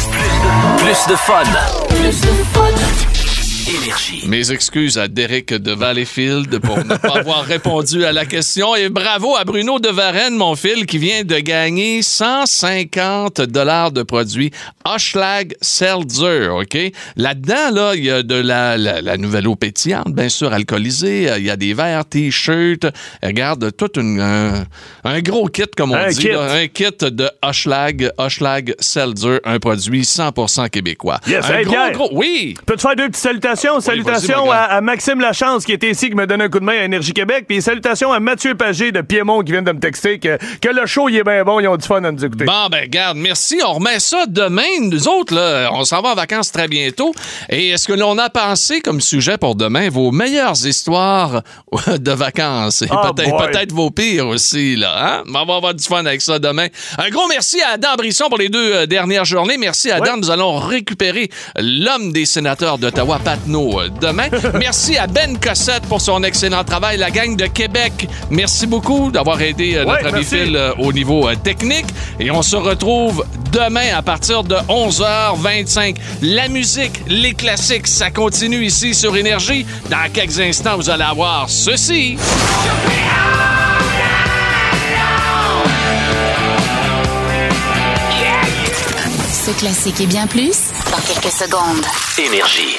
[0.78, 1.42] Plus de fun.
[1.88, 3.23] Plus de fun.
[3.66, 4.24] Énergie.
[4.28, 8.90] Mes excuses à Derek de Valleyfield pour ne pas avoir répondu à la question et
[8.90, 14.50] bravo à Bruno de Varenne, mon fil, qui vient de gagner 150 dollars de produits
[14.84, 16.76] Hochlag Seltzer, OK?
[17.16, 21.30] Là-dedans, là, il y a de la, la, la nouvelle eau pétillante, bien sûr, alcoolisée,
[21.38, 22.86] il y a des verres, t-shirts,
[23.22, 24.64] regarde, tout une, un,
[25.04, 26.28] un gros kit, comme on Un dit, kit.
[26.28, 31.18] là, un kit de Hochlag, Hochlag Seltzer, un produit 100% québécois.
[31.26, 32.54] Yes, un hey, gros, gros, oui!
[32.66, 36.26] Peux-tu faire deux petites salutations salutations, salutations à, Maxime Lachance qui était ici, qui me
[36.26, 37.46] donne un coup de main à Énergie Québec.
[37.48, 40.86] Puis salutations à Mathieu Pagé de Piémont qui vient de me texter que, que le
[40.86, 42.44] show il est bien bon, ils ont du fun à nous écouter.
[42.44, 43.60] Bon, ben, garde, merci.
[43.64, 44.62] On remet ça demain.
[44.80, 47.12] Nous autres, là, on s'en va en vacances très bientôt.
[47.48, 51.42] Et est-ce que l'on a pensé comme sujet pour demain vos meilleures histoires
[51.98, 52.82] de vacances?
[52.82, 54.94] Et Oh peut-être, vos pires aussi, là.
[54.96, 55.22] Hein?
[55.28, 56.68] On va avoir du fun avec ça demain.
[56.98, 59.56] Un gros merci à Adam Brisson pour les deux euh, dernières journées.
[59.58, 60.20] Merci à Dan.
[60.20, 64.28] Nous allons récupérer l'homme des sénateurs d'Ottawa, Patnaud, euh, demain.
[64.58, 66.96] merci à Ben Cossette pour son excellent travail.
[66.98, 70.24] La gang de Québec, merci beaucoup d'avoir aidé euh, Ouais, notre ami.
[70.24, 71.86] Phil euh, au niveau euh, technique.
[72.18, 75.96] Et on se retrouve demain à partir de 11h25.
[76.22, 79.66] La musique, les classiques, ça continue ici sur Énergie.
[79.90, 82.16] Dans quelques instants, vous allez avoir ceci.
[89.44, 91.84] Ce classique et bien plus dans quelques secondes.
[92.18, 92.78] Énergie.